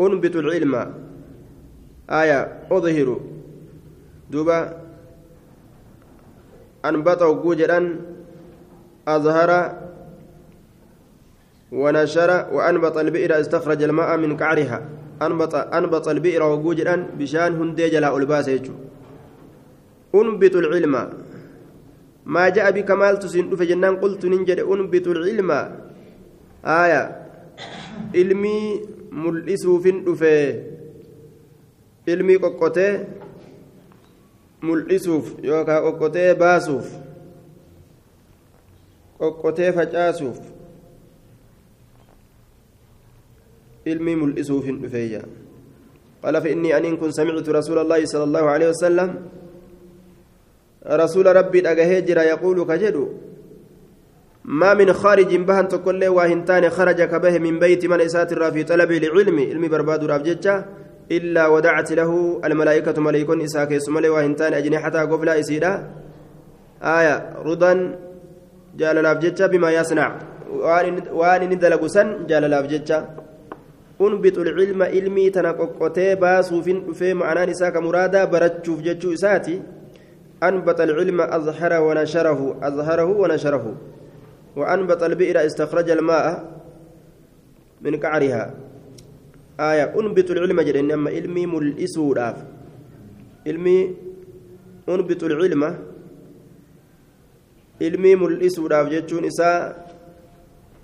[0.01, 0.95] أنبط العلم.
[2.11, 2.41] آية
[2.71, 3.21] أظهر.
[4.31, 4.81] دوبا.
[6.85, 7.99] أنبت وجوجا
[9.09, 9.51] أظهر.
[11.75, 14.79] ونشر وأنبط البئر استخرج الماء من كعرها.
[15.22, 18.49] أنبط أنبط البئر وجوجا بشان هندي جلاء ألباس
[20.14, 20.95] أنبت العلم.
[22.27, 24.59] ما جاء بكمال تسين فجنان قلت ننجد.
[24.61, 25.51] أنبت العلم.
[26.64, 27.03] آية.
[28.14, 28.59] علمي
[29.12, 29.91] ملئسوا في
[32.07, 32.93] ilmii qoqqotee
[34.66, 36.89] mul'isuuf yookaan qoqqotee baasuuf
[39.20, 40.39] qoqqotee facaasuuf
[43.85, 45.22] ilmii mul'isuuf hin dhufeeyya.
[46.24, 49.14] قال فإني أن كن سمعت رسول الله صلى الله عليه وسلم
[50.87, 53.09] رسول ربي أجهجر يقول كجدو
[54.45, 58.91] ما من خارج بهن تقول له واهنتان خرج كبه من بيت من إساتر في طلب
[58.93, 60.64] العلم علم برباد رابجتشا
[61.12, 65.91] إلا ودعت له الملائكة ملائكون إساك يسمى وهنتان أجنحة قفلا إسيدا
[66.82, 67.16] آية
[67.49, 67.72] رضا
[68.76, 70.18] جال الأبجتة بما يصنع
[71.12, 72.45] وان ندلق سن جال
[74.01, 79.62] الأبجتة أنبت العلم علمي تنققتي باسو في معنى إساك مرادا برتشوف جتشو إساتي
[80.42, 83.76] أنبت العلم أظهر ونشره أظهره ونشره
[84.57, 86.26] وأنبت البئر استخرج الماء
[87.82, 88.55] من كعرها
[89.61, 92.36] آية أنبت العلم جل أما علمي ملئسو داف
[93.47, 93.95] علمي
[94.88, 95.62] أنبت العلم
[97.82, 99.61] علمي ملئسو داف جتشون إساء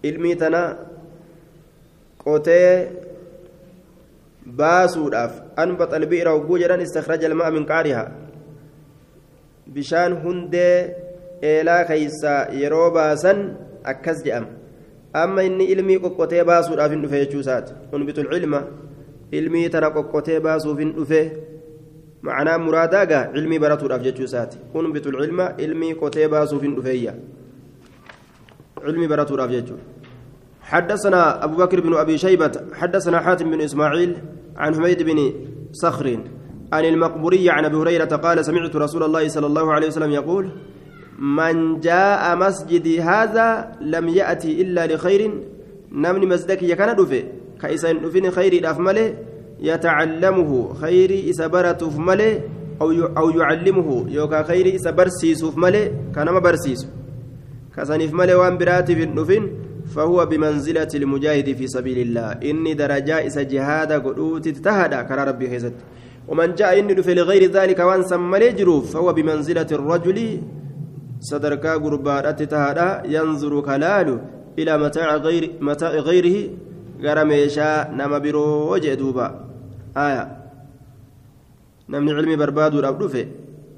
[0.04, 0.62] علمي تنا
[2.24, 2.88] قوتي
[4.58, 8.08] baasuudhaaf anbaxa albi'ira hogguu jedhan istakhraja alma'a min qaarihaa
[9.74, 10.76] bishaan hundee
[11.50, 13.38] eelaa keeysaa yeroo baasan
[13.92, 14.48] akkas jedhama
[15.22, 18.60] amma inni ilmii qoqqotee baasuudhaaf hin dhufe jechuu isaati unbitu ilma
[19.38, 21.22] ilmii tana qoqqotee baasuuf hin dhufe
[22.22, 27.12] معناه مراداغا علمي براتور أفجتشو ساتي أنبت العلم علمي قتي باسو في الدفية
[28.84, 29.76] علمي براتور أفجتشو
[30.70, 34.16] حدثنا أبو بكر بن أبي شيبة حدثنا حاتم بن إسماعيل
[34.56, 35.32] عن حميد بن
[35.72, 36.20] صخر
[36.72, 40.50] عن المقبوري عن أبي هريرة قال سمعت رسول الله صلى الله عليه وسلم يقول
[41.18, 45.22] من جاء مسجدي هذا لم يأتي إلا لخير
[45.92, 47.22] نمني مسجدك يكن دفه
[47.60, 49.14] كيسان دفين خيري داف ماله
[49.60, 52.40] يتعلمه خيري إسبرت ماله
[52.80, 52.90] أو
[53.20, 56.88] أو يعلمه يوكا خيري إسبرسيس ماله كان ما برسيس
[57.76, 63.38] كسانيف ماله وان براتي في النفين فهو بمنزلة المجاهد في سبيل الله إني درجة إس
[63.38, 65.72] جهاد قلوت تهدى كان ربي خيزت
[66.28, 68.38] ومن جاء إني دفه لغير ذلك وان سمى
[68.93, 70.18] فهو بمنزلة الرجل
[71.20, 74.20] gurbaadhatti tahaadha yanzuru kalaalu
[74.57, 76.51] ilaa mataa'i gayrihi
[77.03, 79.26] gara meeshaa nama biroo jee duuba
[79.95, 80.22] aya
[81.88, 83.22] namni cilmi barbaaduudhaaf dhufe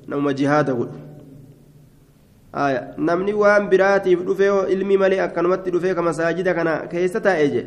[0.08, 1.11] namuma jihaada godhu aya
[2.52, 7.62] namni waan biraatiif dhufe ilmi malee akkanumatti dhufe ka masaajida kana keessa taa'e je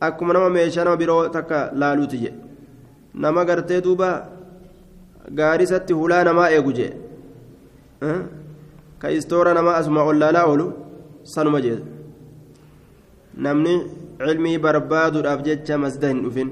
[0.00, 2.32] akkuma nama meeshaa nama biroo takka laaluuti je
[3.14, 4.08] nama gartee duuba
[5.40, 6.88] gaarisatti hulaa namaa eegu je
[8.98, 10.66] ka istoora nama asuma ollaalaa oolu
[11.22, 11.82] sanuma jeeda
[13.46, 13.74] namni
[14.26, 16.50] cilmii barbaaduudhaaf jecha masda hin dhufin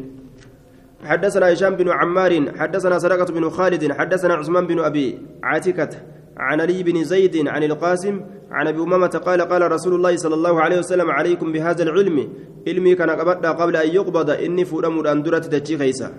[1.07, 5.07] حدثنا هشام بن عمار حدثنا سرقة بن خالد حدثنا عثمان بن أبي
[5.43, 5.89] عاتكة
[6.37, 8.21] عن علي بن زيد عن القاسم
[8.51, 12.29] عن أبي أمامة قال قال رسول الله صلى الله عليه وسلم عليكم بهذا العلم.
[12.69, 14.31] علمي كان قبضنا قبل أن يقبض.
[14.31, 16.13] إني فورم أندرة تجي خيسا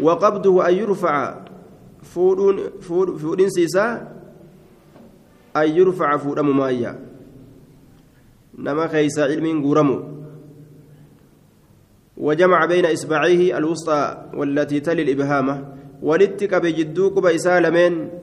[0.00, 1.46] وقبضه أن يرفع
[2.02, 2.56] فورون
[3.16, 4.08] فورين سيسا.
[5.56, 6.98] أن يرفع فورم مايا.
[8.58, 10.02] نما خيسا علم غرمو
[12.16, 15.74] وجمع بين إصبعيه الوسطى والتي تلي الإبهامة.
[16.02, 18.19] ولتك بجدوك بإسالمين.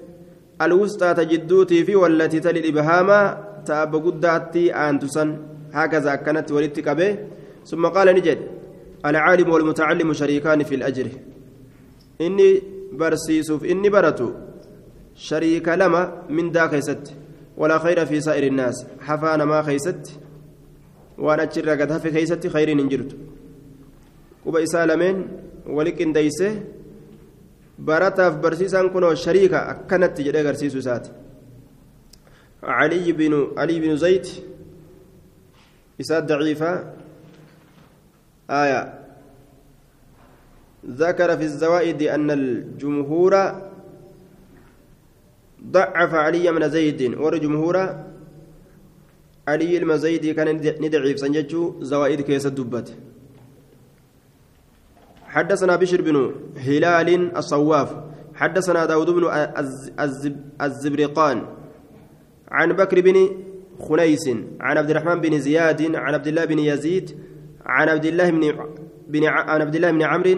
[0.62, 3.20] الوسطى تجدوتي في والتي تلي الإبهامة
[3.66, 5.30] تاب قداتي أنتسن
[5.74, 7.18] هكذا كانت ولدت كبه.
[7.66, 8.40] ثم قال نجد
[9.06, 11.08] العالم والمتعلم شريكان في الأجر.
[12.22, 12.62] إني
[12.94, 14.30] برسيسوف إني برتو.
[15.16, 17.14] شريك لما من دا خيست.
[17.58, 18.86] ولا خير في سائر الناس.
[19.02, 20.04] حفانا ما خيست.
[21.18, 23.12] وأنا أتشر قد في خيست خير نجرت
[24.48, 25.18] quba isaa lameen
[25.78, 26.48] wali qindeeyse
[27.78, 31.10] barataaf barsiisaan kunoo shariika akkanatti jedhee agarsiisu isaati.
[32.64, 34.28] علي بن علي بن زيد
[36.02, 36.94] إساد ضعيفة
[38.50, 38.82] آية
[40.90, 43.34] ذكر في الزوائد أن الجمهور
[45.64, 48.06] ضعف علي من زيد ور جمهور
[49.48, 52.96] علي المزيدي كان ندعيف سنجتشو زوائد كيس الدبت
[55.38, 57.90] حدثنا بشر بن هلال الصواف
[58.36, 59.24] حدثنا داود بن
[60.62, 61.38] الزبرقان
[62.52, 63.18] عن بكر بن
[63.80, 64.26] خنيس
[64.60, 67.06] عن عبد الرحمن بن زياد عن عبد الله بن يزيد
[67.66, 68.42] عن عبد الله بن
[69.08, 70.38] بن عن عبد الله بن عمرو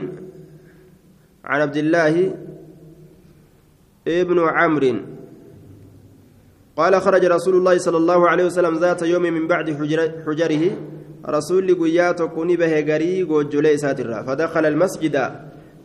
[1.46, 2.36] عن عبد الله
[4.08, 4.96] ابن عمرو.
[6.78, 9.68] قال خرج رسول الله صلى الله عليه وسلم ذات يوم من بعد
[10.26, 10.64] حجره
[11.28, 14.22] رسول قيات كوني به غري غوجلي ساترا.
[14.22, 15.16] فدخل المسجد.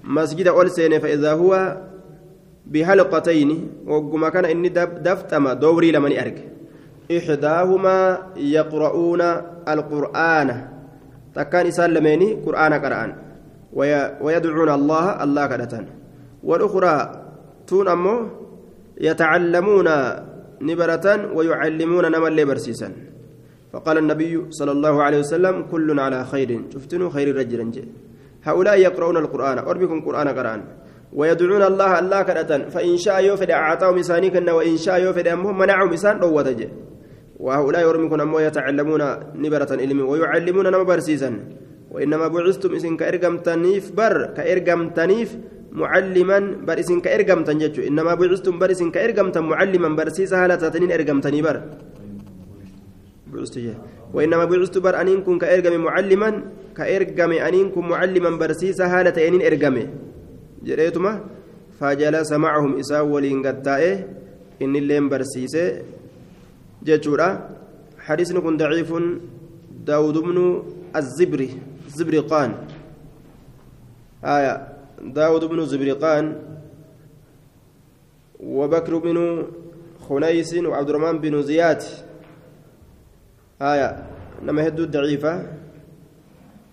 [0.05, 1.77] مسجد اول سنه فإذا هو
[2.67, 3.71] بحلقتين.
[3.87, 4.69] وقما كان إني
[5.03, 6.39] دفتما دوري لمن أرك.
[7.17, 9.21] إحداهما يقرؤون
[9.69, 10.49] القرآن.
[11.35, 13.11] تكان سلميني قرآن قرآن.
[14.21, 15.87] ويدعون الله الله كدتان
[16.45, 17.23] والأخرى
[17.67, 18.31] تون امه
[19.01, 19.89] يتعلمون
[20.61, 22.89] نبرة ويعلمون اللي برسيسا
[23.75, 26.51] فقال النبي صلى الله عليه وسلم كل على خير.
[26.75, 27.61] شفتنوا خير رجل
[28.47, 29.59] هؤلاء يقرؤون القرآن.
[29.59, 30.61] أربكم قرآن قرآن.
[31.19, 36.17] ويدعون الله الله كرة فإن شاء يوفد أعطاهم إسانيكن وإن شاء يوفد أمهم منعهم إسان
[36.25, 36.61] روتج
[37.45, 39.03] وهؤلاء يرمكم أمو يتعلمون
[39.45, 41.31] نبرة علم ويعلمون نما برسيسا
[41.95, 45.31] وإنما بعثتم إسن كإرقم تنيف بر كإرقم تنيف
[45.81, 51.19] معلما بر إسن كإرقم تنجج إنما بعثتم بر إسن كإرقم معلما برسيسا هالة تنين إرقم
[51.27, 51.57] تنيبر
[53.35, 53.57] بعثت
[54.15, 56.31] وإنما بعثت بر أنين كن كإرقم معلما
[56.77, 59.77] كإرقم أنين كن معلما برسيسا هالة أنين إرقم
[60.67, 61.13] جريتما
[61.79, 63.95] فجلس معهم إساء ولين قتائه
[64.63, 65.67] إن اللين برسيسه
[66.87, 67.29] جتورا
[68.07, 68.91] حديث كن ضعيف
[69.87, 70.39] داود بن
[70.97, 71.51] الزبري
[71.97, 72.51] زبرقان
[74.25, 74.55] آية
[75.03, 76.25] داود بن زبرقان
[78.41, 79.19] وبكر بن
[80.09, 81.83] خنيس وعبد الرحمن بن زياد
[83.73, 83.89] آية
[84.45, 85.35] نما هدو ضعيفة.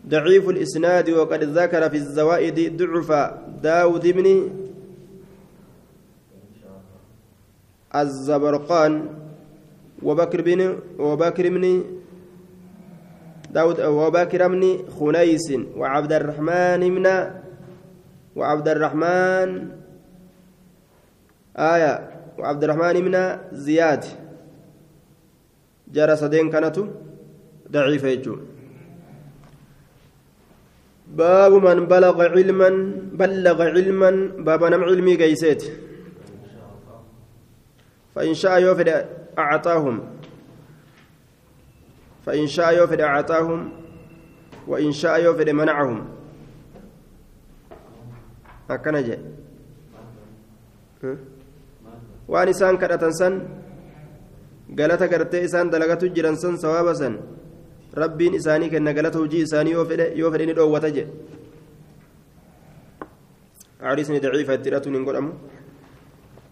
[0.07, 3.09] ضعيف الإسناد وقد ذكر في الزوائد ضعف
[3.63, 4.27] داود بن
[7.95, 8.93] الزبرقان
[10.03, 11.83] وبكر بن وبكر بن
[13.51, 14.63] داود وبكر بن
[14.99, 17.05] خنيس وعبد الرحمن بن
[18.35, 19.49] وعبد الرحمن
[21.57, 21.93] آية
[22.39, 24.05] وعبد الرحمن بن زياد.
[25.93, 26.77] جرى صدين كانت
[27.71, 28.35] ضعيفة يجو
[31.07, 32.69] باب من بلغ علما
[33.21, 34.11] بلغ علما
[34.47, 35.63] باب نم علمي قيسيت
[38.15, 38.89] فإن شاء يوفد
[39.37, 39.95] أعطاهم
[42.25, 43.59] فإن شاء يوفد أعطاهم
[44.67, 46.21] وإن شاء يوفد منعهم
[48.71, 49.17] jedhe
[52.31, 53.33] waan isaan kadhatan san
[54.79, 57.19] galata gartee isaan dalagatu jiran san sawaaba san
[58.01, 59.75] rabbiin isaanii kenna galata hojii isaanii
[60.21, 61.11] yoo fedhe ni dhoowwata jedhe
[63.81, 65.33] حديثني ضعيفة تراتو نقول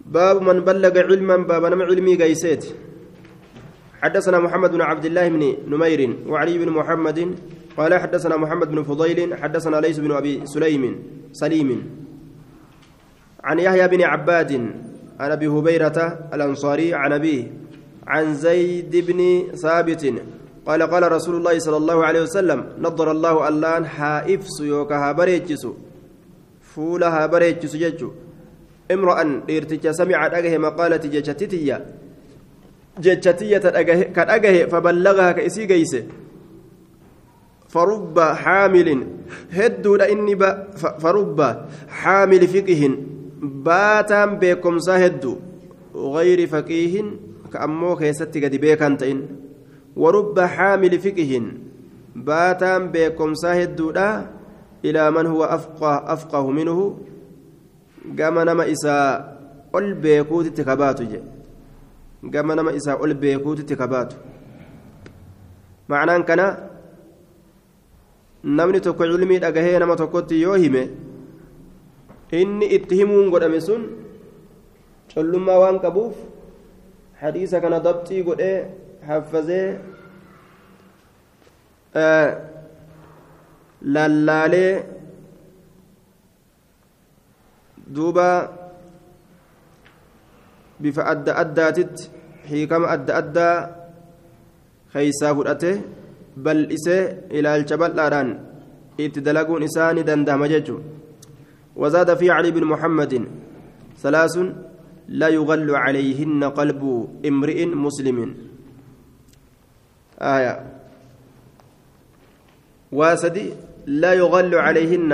[0.05, 2.63] باب من بلغ علما باب نم علمي قيسيت
[4.01, 7.19] حدثنا محمد بن عبد الله بن نمير وعلي بن محمد
[7.77, 10.83] قال حدثنا محمد بن فضيل حدثنا ليس بن أبي سليم
[11.31, 11.69] سليم.
[13.43, 14.51] عن يحيى بن عباد
[15.19, 15.97] عن أبي هبيرة
[16.33, 17.43] الأنصاري عن أبيه.
[18.09, 19.19] عن زيد بن
[19.55, 20.03] ثابت
[20.65, 25.67] قال قال رسول الله صلى الله عليه وسلم نضر الله اللان حائفس يوكها بريتشس
[26.61, 28.09] فولها بريتشس ججو
[28.91, 31.85] امرأ إرتجا سمع أجه مقالة جتتية
[32.99, 33.57] جتتية
[34.15, 36.03] كأجه فبلغها كإسي جيسه
[37.69, 39.07] فرب حامل
[39.51, 40.35] هدو إني
[40.99, 41.39] فرب
[41.89, 42.81] حامل فقه
[43.41, 45.35] باتام بكم سهدو
[45.95, 46.95] غير فقيه.
[47.53, 49.19] كأمو كيستي قد بيكان تئن
[49.95, 51.31] ورب حامل فقه
[52.15, 54.09] باتام بكم سهدو لا
[54.85, 56.77] إلى من هو أفقه أفقه منه
[58.19, 59.39] قام نما إساء
[59.75, 61.19] أول بيكوت تكباتو جي
[62.33, 64.17] قام نما إساء أول بيكوت تكباتو
[65.89, 66.69] معناه كان
[68.43, 70.81] namni tokko cilmii dhagahee nama tokkotti yoo hime
[72.31, 73.81] inni itti himuun godhame sun
[75.13, 76.15] collummaa waan qabuuf
[77.21, 78.57] hadiisa kana dabxii godhee
[79.07, 79.67] haffazee
[83.95, 84.73] lallaalee
[87.95, 88.27] duuba
[90.79, 92.09] bifa adda addaatitti
[92.51, 93.55] hiikama adda addaa
[94.93, 95.71] keeysaa fudhate
[96.45, 97.03] bal'isee
[97.37, 98.29] ilaalcha bal'aadhaan
[99.05, 100.99] itti dalaguun isaa ni danda'ama jechuudha
[101.79, 103.13] وزاد في علي بن محمد
[104.03, 104.35] ثلاث
[105.09, 106.81] لا يغل عليهن قلب
[107.25, 108.17] امرئ مسلم.
[110.21, 110.53] آية.
[112.91, 113.45] واسدي
[113.89, 115.11] لا يغل عليهن.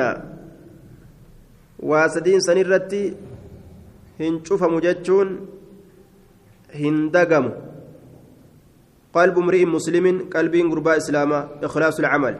[1.79, 3.03] واسدين سنرتي
[4.19, 5.27] هنشوف مجتشون
[6.75, 7.45] هندقم
[9.13, 12.35] قلب امرئ مسلم قلب غرباء إسلاما إخلاص العمل.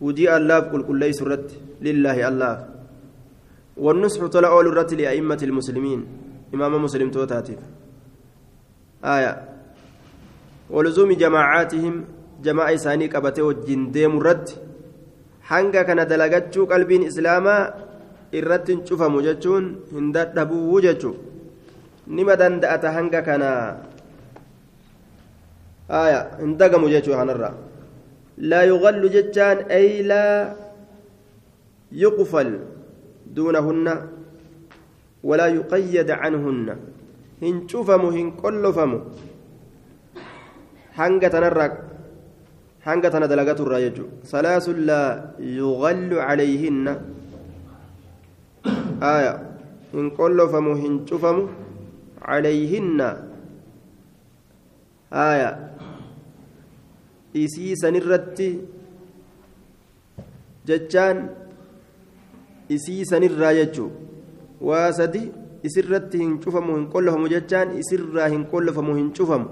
[0.00, 1.50] ودي الله كل كل ليس رد
[1.82, 2.54] لله الله.
[3.76, 6.27] والنصح طلع أول الرد لأئمة المسلمين.
[6.54, 7.58] مسلم توتاتيف
[9.04, 9.32] آية
[10.70, 12.04] ولزوم جماعاتهم
[12.42, 14.68] جماعة ثاني قبته وجين ديم الرد
[15.48, 17.72] hanga kana dalagachuu qalbiin islaamaa
[18.38, 21.14] irratti hin cufamu jechuun hin dadhabuu jechuu
[22.18, 23.50] nima danda'ata hanga kana
[26.00, 27.50] aya hin dagamu jechuu kanarra
[28.52, 30.52] laa yugallu jechaan ay laa
[32.04, 32.52] yuqfal
[33.36, 33.94] duunahunna
[37.42, 38.98] hin cufamu hin qollofamu
[40.98, 41.70] hanga tanarraa
[42.86, 45.08] hanga tana dalagatu irraa jechuudha salaasun laa
[45.58, 46.92] yugallu calayhinna
[49.12, 49.32] aya
[49.94, 51.44] hin qollofamu hin cufamu
[52.26, 53.08] calayhinna
[55.26, 55.50] aya
[57.44, 58.50] isii sanirratti
[60.70, 61.22] jechaan
[62.76, 63.90] isii sanirraa jechuu
[66.18, 66.38] hin
[66.92, 69.48] qollofamu jechaan isirraa hin qollofamu hin cufamu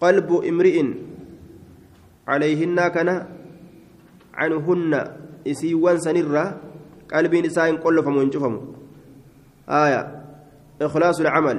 [0.00, 0.90] qalbu imri'in
[2.30, 3.26] عليهن كان
[4.34, 4.92] عنهن
[5.46, 6.44] إسيوان سنرة
[7.10, 7.34] قلب
[7.82, 8.54] قل فمن شفم
[9.66, 10.02] آية
[10.82, 11.58] إخلاص العمل.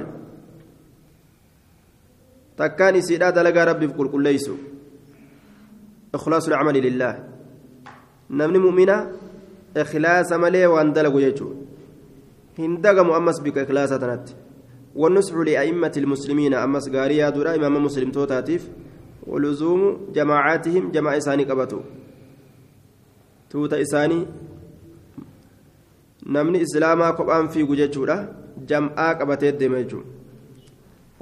[2.56, 4.48] تكاني سيدا دلقا ربي في كل ليس
[6.14, 7.12] إخلاص العمل لله.
[8.30, 8.58] نمني
[9.72, 11.48] مؤمنة إخلاص ملي وأن دلقوا يجو
[12.58, 14.28] هندقم أمس بك إخلاصة تنت
[14.94, 18.68] والنصح لأئمة المسلمين أمس قاريا درا إمام مسلم توتاتيف
[19.26, 21.82] ولزوم جماعاتهم جماعة إساني قبتوا
[23.50, 24.26] توتا إساني
[26.26, 28.18] نمني إسلاما قبان في ججورة
[28.68, 30.00] جمعا قبتت ديمجو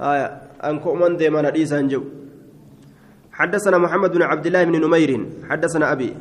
[0.01, 0.25] آية
[0.63, 2.03] أنكم من ديما نديسان جو
[3.31, 5.11] حدثنا محمد بن عبد الله بن نمير
[5.49, 6.13] حدثنا أبي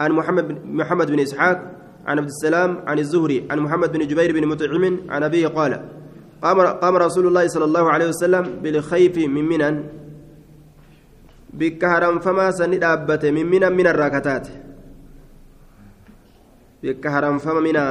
[0.00, 1.58] عن محمد محمد بن إسحاق
[2.06, 5.72] عن عبد السلام عن الزهري عن محمد بن جبير بن مطعم عن أبيه قال
[6.42, 9.76] قام قام رسول الله صلى الله عليه وسلم بالخيف من منن
[11.56, 14.52] sani dhaabbate mimmina mina irraa kataate
[16.82, 17.82] bikka haramfama mina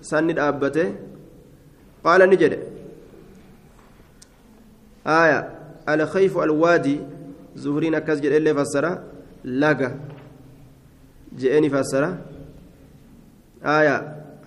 [0.00, 0.84] sanni dhaabbate
[2.04, 2.58] qaala ni jedhe
[5.04, 5.38] aya
[5.86, 7.00] alkhayfu alwaadi
[7.64, 8.92] zuhriin akkas jedhe illee fassara
[9.44, 9.92] laga
[11.40, 12.10] je'eni fassara
[13.76, 13.96] aya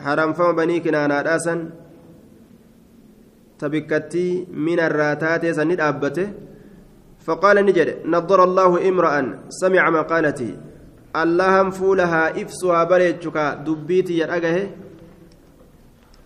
[0.06, 1.62] haramfama banii kinaanaadhaa san
[3.60, 4.32] ta bikkattii
[4.68, 6.26] mina irraa taatee sanni dhaabbate
[7.26, 8.06] فقال نجد.
[8.06, 9.14] نظر الله امرأ
[9.50, 10.52] سمع مقالتي.
[11.16, 14.70] اللهم فولها إفسها بريتشك دبيتي يرأجه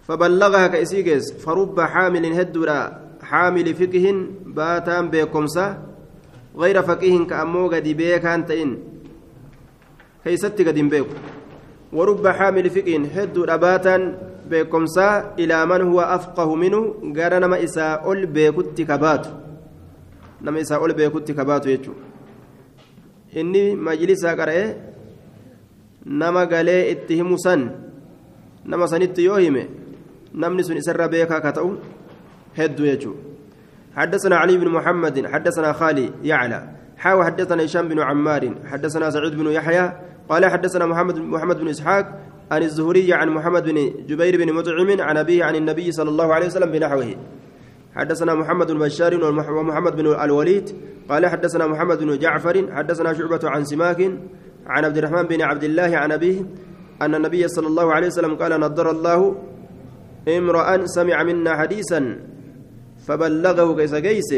[0.08, 2.82] فبلغها كإسيجز فرب حامل هدرا
[3.22, 4.06] حامل فقه
[4.46, 5.78] باتان بكمسة
[6.58, 7.88] غير فقيه كأمو قد
[10.26, 11.08] أنتين كيستي قد بيك
[11.94, 14.02] ورب حامل فقه هدرا باتان
[14.50, 15.08] بكمسة
[15.40, 16.82] إلى من هو أفقه منه
[17.18, 19.30] قرنما إساء بيكت كباتو
[20.42, 22.04] nama isaa ol beekutti kabaatu jechuudha
[23.40, 24.68] inni majlisaa qara'ee
[26.06, 27.66] nama galee itti himu san
[28.66, 29.64] nama sanitti yoo hime
[30.34, 31.74] namni sun isarra beekaa ka ta'u
[32.60, 33.28] hedduu jechuudha
[33.90, 36.60] حدثنا علي بن محمد حدثنا خالي يعلى
[37.00, 39.92] حاو حدثنا هشام بن عمار حدثنا سعيد بن يحيى
[40.30, 42.06] قال حدثنا محمد محمد بن إسحاق
[42.52, 43.78] عن الزهري عن محمد بن
[44.08, 47.16] جبير بن مطعم عن أبيه عن النبي صلى الله عليه وسلم بنحوه.
[47.96, 49.24] حدثنا محمد بن بشار
[49.60, 50.76] ومحمد بن الوليد
[51.10, 54.02] قال حدثنا محمد بن جعفر حدثنا شعبة عن سماك
[54.68, 56.46] عن عبد الرحمن بن عبد الله عن أبيه
[57.02, 59.36] أن النبي صلى الله عليه وسلم قال نضر الله
[60.28, 62.20] امرأ سمع منا حديثا
[63.08, 64.32] فبلغه كيس كيس.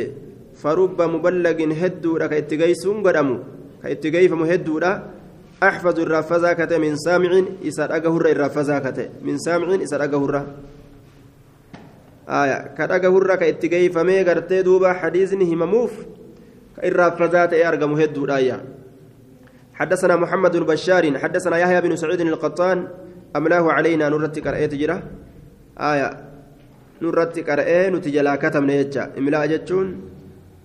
[0.61, 3.37] فرب مبلغ هدودا كاتجيسون قدمو
[3.83, 4.91] كاتجيفم هدودا
[5.63, 7.31] أحفظ الرافزة كته من سامع
[7.67, 9.09] إسر أجهر الرافزة كته.
[9.21, 10.45] من سامع إسر أجهر
[12.29, 12.57] آية.
[12.77, 15.93] كأجهر كاتجيفم قرتي دوبا حديثني همموف
[16.83, 18.57] الرافزة أرجم هدودا يا.
[19.73, 22.87] حدثنا محمد بن بشار حدثنا يحيى بن سعيد القطان.
[23.35, 24.97] أملاه علينا نرتي قرأت جرا.
[25.77, 26.09] آية.
[27.01, 29.87] نرتي قرأ نتجلا كتمنا يجا إملاء جتشون.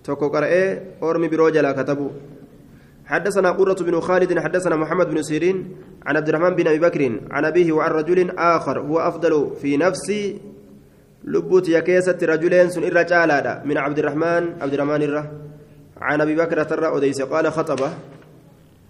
[0.07, 2.09] توكو قرأ أورمي برو جلا كتبو
[3.05, 5.57] حدثنا قرة بن خالد حدثنا محمد بن سيرين
[6.05, 10.39] عن عبد الرحمن بن أبي بكر عن أبيه وعن رجل آخر هو أفضل في نفسي
[11.23, 15.31] لبوت يكيسة رجلين سن إرى من عبد الرحمن عبد الرحمن الره
[16.01, 17.91] عن أبي بكر ترى أديس قال خطبه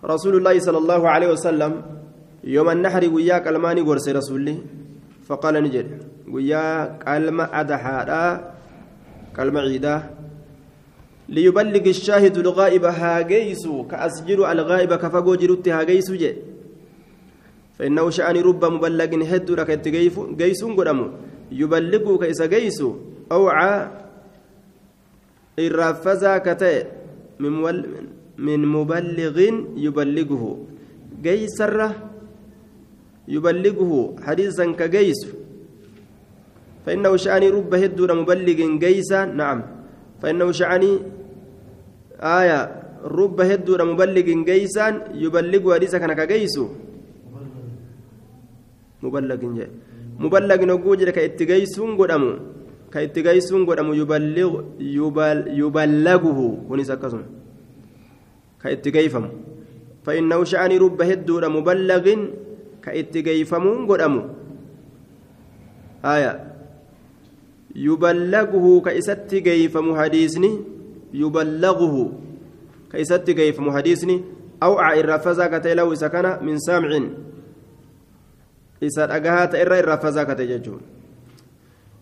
[0.05, 1.81] رسول الله صلى الله عليه وسلم
[2.43, 4.57] يوم النحر وياك الماني ورسي رسولي
[5.27, 8.51] فقال نجد وياك كلمة أدحادا
[9.35, 10.16] كلمة عيدا.
[11.29, 16.33] ليبلغ الشاهد الغائب هاجيسو كأسجر الغائب كفقو جرت هاجيسو جي.
[17.79, 19.69] فإنه شأن رب مبلغ هد لك
[20.39, 21.07] جيسون قدامو
[21.51, 22.89] يبلغه كيس جيسو
[23.31, 23.73] أوعى
[25.59, 26.85] الرافزة كتئ
[27.39, 27.53] من
[28.37, 29.37] من مبلغ
[29.77, 30.43] يبلغه.
[31.23, 31.89] جيسرة
[33.27, 35.21] يبلغه حديثا كجيس
[36.85, 39.59] فإنه شأني رب هدون مبلغ جيسا نعم.
[40.21, 41.16] فإنه شأني
[42.21, 42.59] آية
[43.05, 46.55] رب هدون مبلغ جيسا يبلغ حديثا كان كجيس
[49.03, 49.67] مبلغ جي
[50.19, 52.31] مبلغ نقول كإتجيسون قدامه.
[52.93, 56.39] كإتجيسون قدامه يبلغ يبل يبلغه.
[56.69, 57.21] ونسى كسم
[58.63, 59.25] كإتجيفم
[60.05, 62.05] فإنه شأن رب هدود مبلغ
[62.83, 64.23] كإتجيفمون قدامه.
[66.05, 66.33] آية.
[67.75, 70.76] يبلغه كإست جيفم حديثني.
[71.21, 71.95] يبلغه.
[72.91, 74.17] كإست جيفم حديثني
[74.63, 76.91] أو عائر رفزا كتلو سكن من سامع.
[78.83, 80.81] إسات أجهات إر رفزا كتججون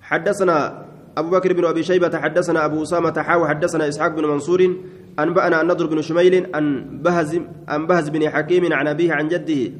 [0.01, 0.85] حدثنا
[1.17, 4.75] أبو بكر بن أبي شيبة حدثنا أبو أسامة حاو حدثنا إسحاق بن منصور
[5.19, 7.39] أنبأنا النضر بن شميل أن بهز
[7.69, 9.71] أن بهز بن حكيم عن أبيه عن جده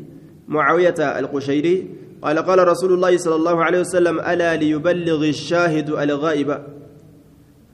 [0.48, 1.90] معاوية القشيري
[2.22, 6.75] قال قال رسول الله صلى الله عليه وسلم ألا ليبلغ الشاهد الغائب.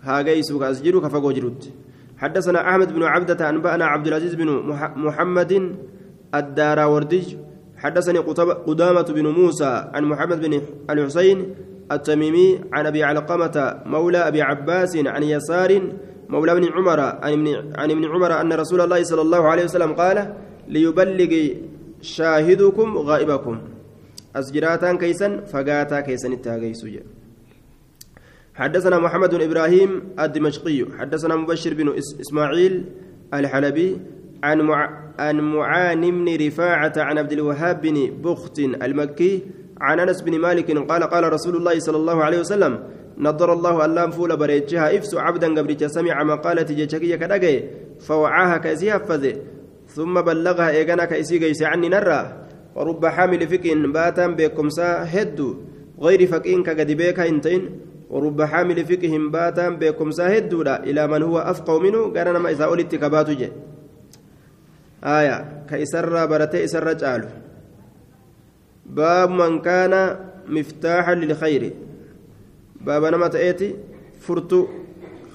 [0.01, 1.73] هاجيس كأسجر كفجوجرت
[2.17, 4.47] حدثنا أحمد بن عبدة أنبأنا عبد العزيز بن
[4.95, 5.75] محمد
[6.35, 7.37] الداراوردي
[7.77, 8.19] حدثني
[8.69, 11.55] قدامة بن موسى عن محمد بن الحسين
[11.91, 15.81] التميمي عن أبي علقمة مولى أبي عباس عن يسار
[16.29, 20.33] مولى ابن عمر عن ابن عمر أن رسول الله صلى الله عليه وسلم قال
[20.67, 21.33] ليبلغ
[22.01, 23.61] شاهدكم غائبكم.
[24.35, 26.87] أسجراتان كيسا فقاتا كيسا التاغيسو
[28.55, 32.85] حدثنا محمد بن إبراهيم الدمشقي حدثنا مبشر بن إسماعيل
[33.33, 33.97] الحلبي
[34.43, 35.11] عن مع...
[35.19, 39.41] عن معان بن رفاعة عن عبد الوهاب بن بخت المكي
[39.81, 42.83] عن أنس بن مالك قال قال رسول الله صلى الله عليه وسلم
[43.17, 47.63] نضر الله اللام فول بريتشها افسو عبدا قبرتش سمع مقالة جيشكية كدقي
[47.99, 49.33] فوعاها كأسي حفظه
[49.87, 55.55] ثم بلغها إيغانا كأسي قيس عني نرى ورب حامل فكين باتا بكمسا هدو
[56.01, 57.90] غير فكين كقد إنتين.
[58.11, 62.65] ورب حامل فكهم باتا بكمسا هدو لا إلى من هو أفقه منه قال ما إذا
[62.65, 63.49] أولدت كباتو جي.
[65.03, 67.27] آية كإسر برتي إسر جالو.
[68.85, 69.93] باب من كان
[70.47, 71.73] مفتاحا للخير.
[72.81, 73.75] باب نما تأتي
[74.19, 74.67] فرتو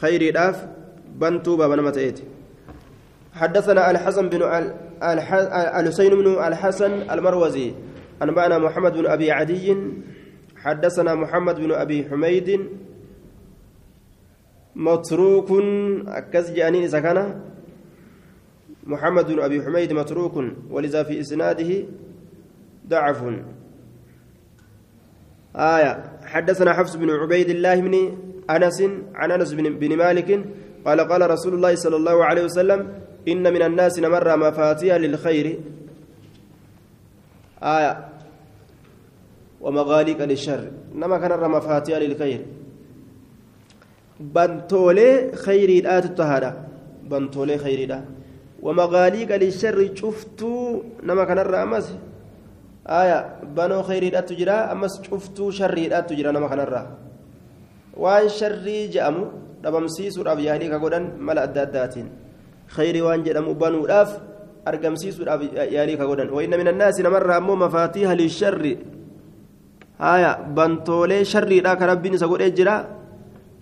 [0.01, 0.67] خيري داف
[1.21, 2.25] بنتو باب نما تأتي.
[3.33, 4.43] حدثنا الحسن بن
[5.81, 7.73] الحسين بن الحسن المروزي
[8.23, 9.77] أنبأنا محمد بن أبي عدي
[10.67, 12.49] حدثنا محمد بن أبي حميد
[14.77, 15.51] متروك
[16.07, 17.41] أكز جانين سكنه
[18.87, 20.37] محمد بن أبي حميد متروك
[20.71, 21.85] ولذا في إسناده
[22.89, 23.21] ضعف.
[25.57, 25.93] آية
[26.25, 27.95] حدثنا حفص بن عبيد الله بن
[28.51, 28.83] أنس
[29.15, 30.45] عن أنس بن مالك
[30.87, 32.81] قال قال رسول الله صلى الله عليه وسلم
[33.29, 35.61] إن من الناس نمر مفاتيح للخير.
[37.63, 38.16] آية
[39.61, 40.63] ومغاليق للشر
[40.95, 42.41] نما كان مفاتيح للخير
[44.21, 46.53] بنتولي خيري لا تتهدى
[47.11, 48.01] بنتولي خيري لا
[48.63, 51.87] ومغاليق للشر شفتو نما كان أمس
[52.87, 53.19] آية
[53.57, 56.61] بنو خيري لا تجرى أمس شفتو شري لا تجرى نما كان
[57.97, 59.27] waan sharrii je'amu
[59.65, 62.09] dhabamsiisuudhaaf yaalii ka godhan mala adda addaatiin
[62.77, 64.11] khayrii waan jedhamu banuudhaaf
[64.71, 65.41] argamsiisuudhaaf
[65.73, 68.77] yaalii ka godhan wayna min annaasi namarraa ammoo mafaatiiha lisharri
[69.99, 72.87] haya bantoolee sharriidha ka rabbiin isa godhee jira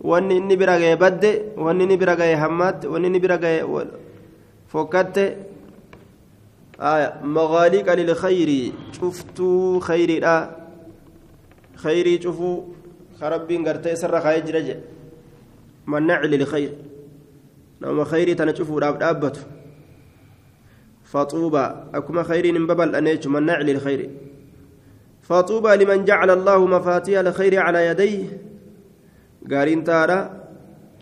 [0.01, 3.62] wanni inni bira ga'e badde wanni inni bira ga'e hammaatte wanni inni bira ga'e
[4.69, 5.24] fokkatte
[7.23, 10.35] magaaliqa lilkhayri cuftuu khayriidha
[11.82, 12.74] khayrii cufuu
[13.20, 14.82] karabbiin gartee isarra kaayee jira jedhe
[15.86, 16.74] mannaci lilkhayri
[17.81, 19.55] nama khayrii tana cufuudhaaf dhaabbatu
[21.15, 24.11] فطوبى أكما خير ببل أنيج مناع للخير
[25.29, 28.25] فطوبى لمن جعل الله مفاتيح الخير على يديه.
[29.51, 30.19] قارين تارا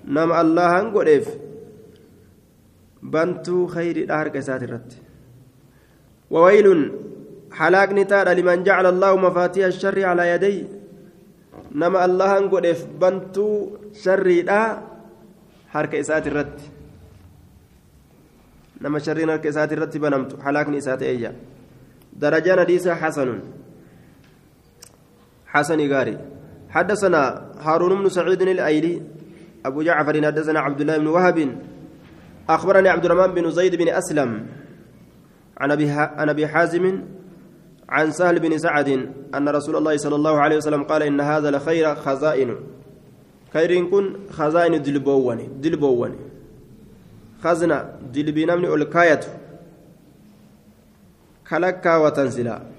[0.07, 1.27] نم الله انقرف
[3.03, 4.93] بنتو خير الأهر كسات الرد
[6.31, 6.67] وويل
[7.53, 10.65] حلاك نتارا لمن جعل الله مفاتيح الشر على يديه.
[11.75, 13.49] نم الله انقرف بنتو
[14.05, 14.83] شر الأهر
[15.73, 16.59] حركة إسات الرد
[18.83, 21.31] nama sharriin harka isaati irratti banamtu halaakni isaa ta'eeyya
[22.23, 23.39] darajaan hadiisa xasanun
[25.53, 26.19] حسن غاري.
[26.71, 27.21] حدثنا
[27.61, 29.03] هارون بن سعيد الأيلي
[29.67, 31.39] أبو جعفر حدثنا عبد الله بن وهب
[32.49, 34.47] أخبرني عبد الرحمن بن زيد بن أسلم
[35.61, 37.03] عن أبي حازم
[37.89, 38.89] عن سهل بن سعد
[39.35, 42.57] أن رسول الله صلى الله عليه وسلم قال إن هذا لخير خزائن.
[43.53, 46.17] خير كن خزائن دلبوون دلبوون
[47.45, 49.21] خزنة دلبي نمني الكاية
[51.49, 52.72] كلكا وتنزلا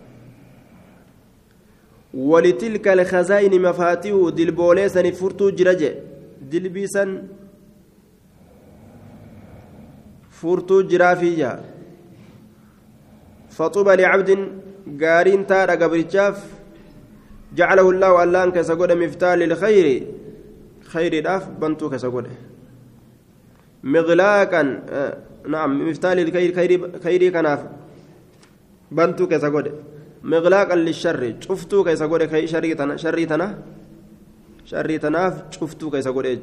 [2.13, 5.95] ولتلك الخزائن مفاتيح دلبولي سن فرتو جرجة.
[6.41, 7.23] دلبي سن
[10.29, 11.61] فرتو جرافية
[13.49, 14.29] فطوبى لعبد
[15.01, 16.45] قارين تارا قبرتشاف
[17.55, 20.07] جعله الله ألان كسقود مفتاح للخير.
[20.83, 22.29] خير داف بنتو كسقوده
[23.83, 24.61] مغلاقا
[25.47, 26.53] نعم مفتاح الخير
[27.03, 27.65] خيري كناف.
[28.91, 29.49] بنتو كيسا
[32.07, 32.73] غودي شري.
[32.75, 33.59] تنا شري تنا؟
[34.65, 36.39] شري تناف شفتو كيسا غودي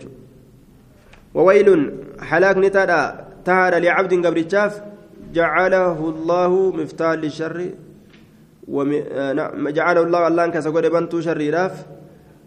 [1.34, 1.68] وويل
[2.20, 3.26] حلاك نتادا.
[3.44, 4.82] تهار لعبد قبرتشاف
[5.34, 7.70] جعله الله مفتاح للشر.
[8.68, 8.90] وم...
[9.36, 11.84] نعم جعله الله الله كيسا غودي بنتو شري راف.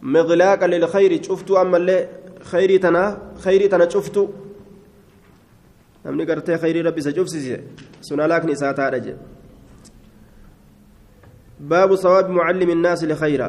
[0.01, 1.61] مغلاقا للخير شفتو.
[1.61, 2.07] أما اللي
[2.43, 4.27] خيري تنا خيري تنا شفتو.
[6.03, 7.57] namni gartee khayrii rabbi isa cufsise
[8.01, 9.19] sun halaakni isaa taadha jedhe
[11.69, 13.47] baabu sawaabi mucallimi innaasi likhayra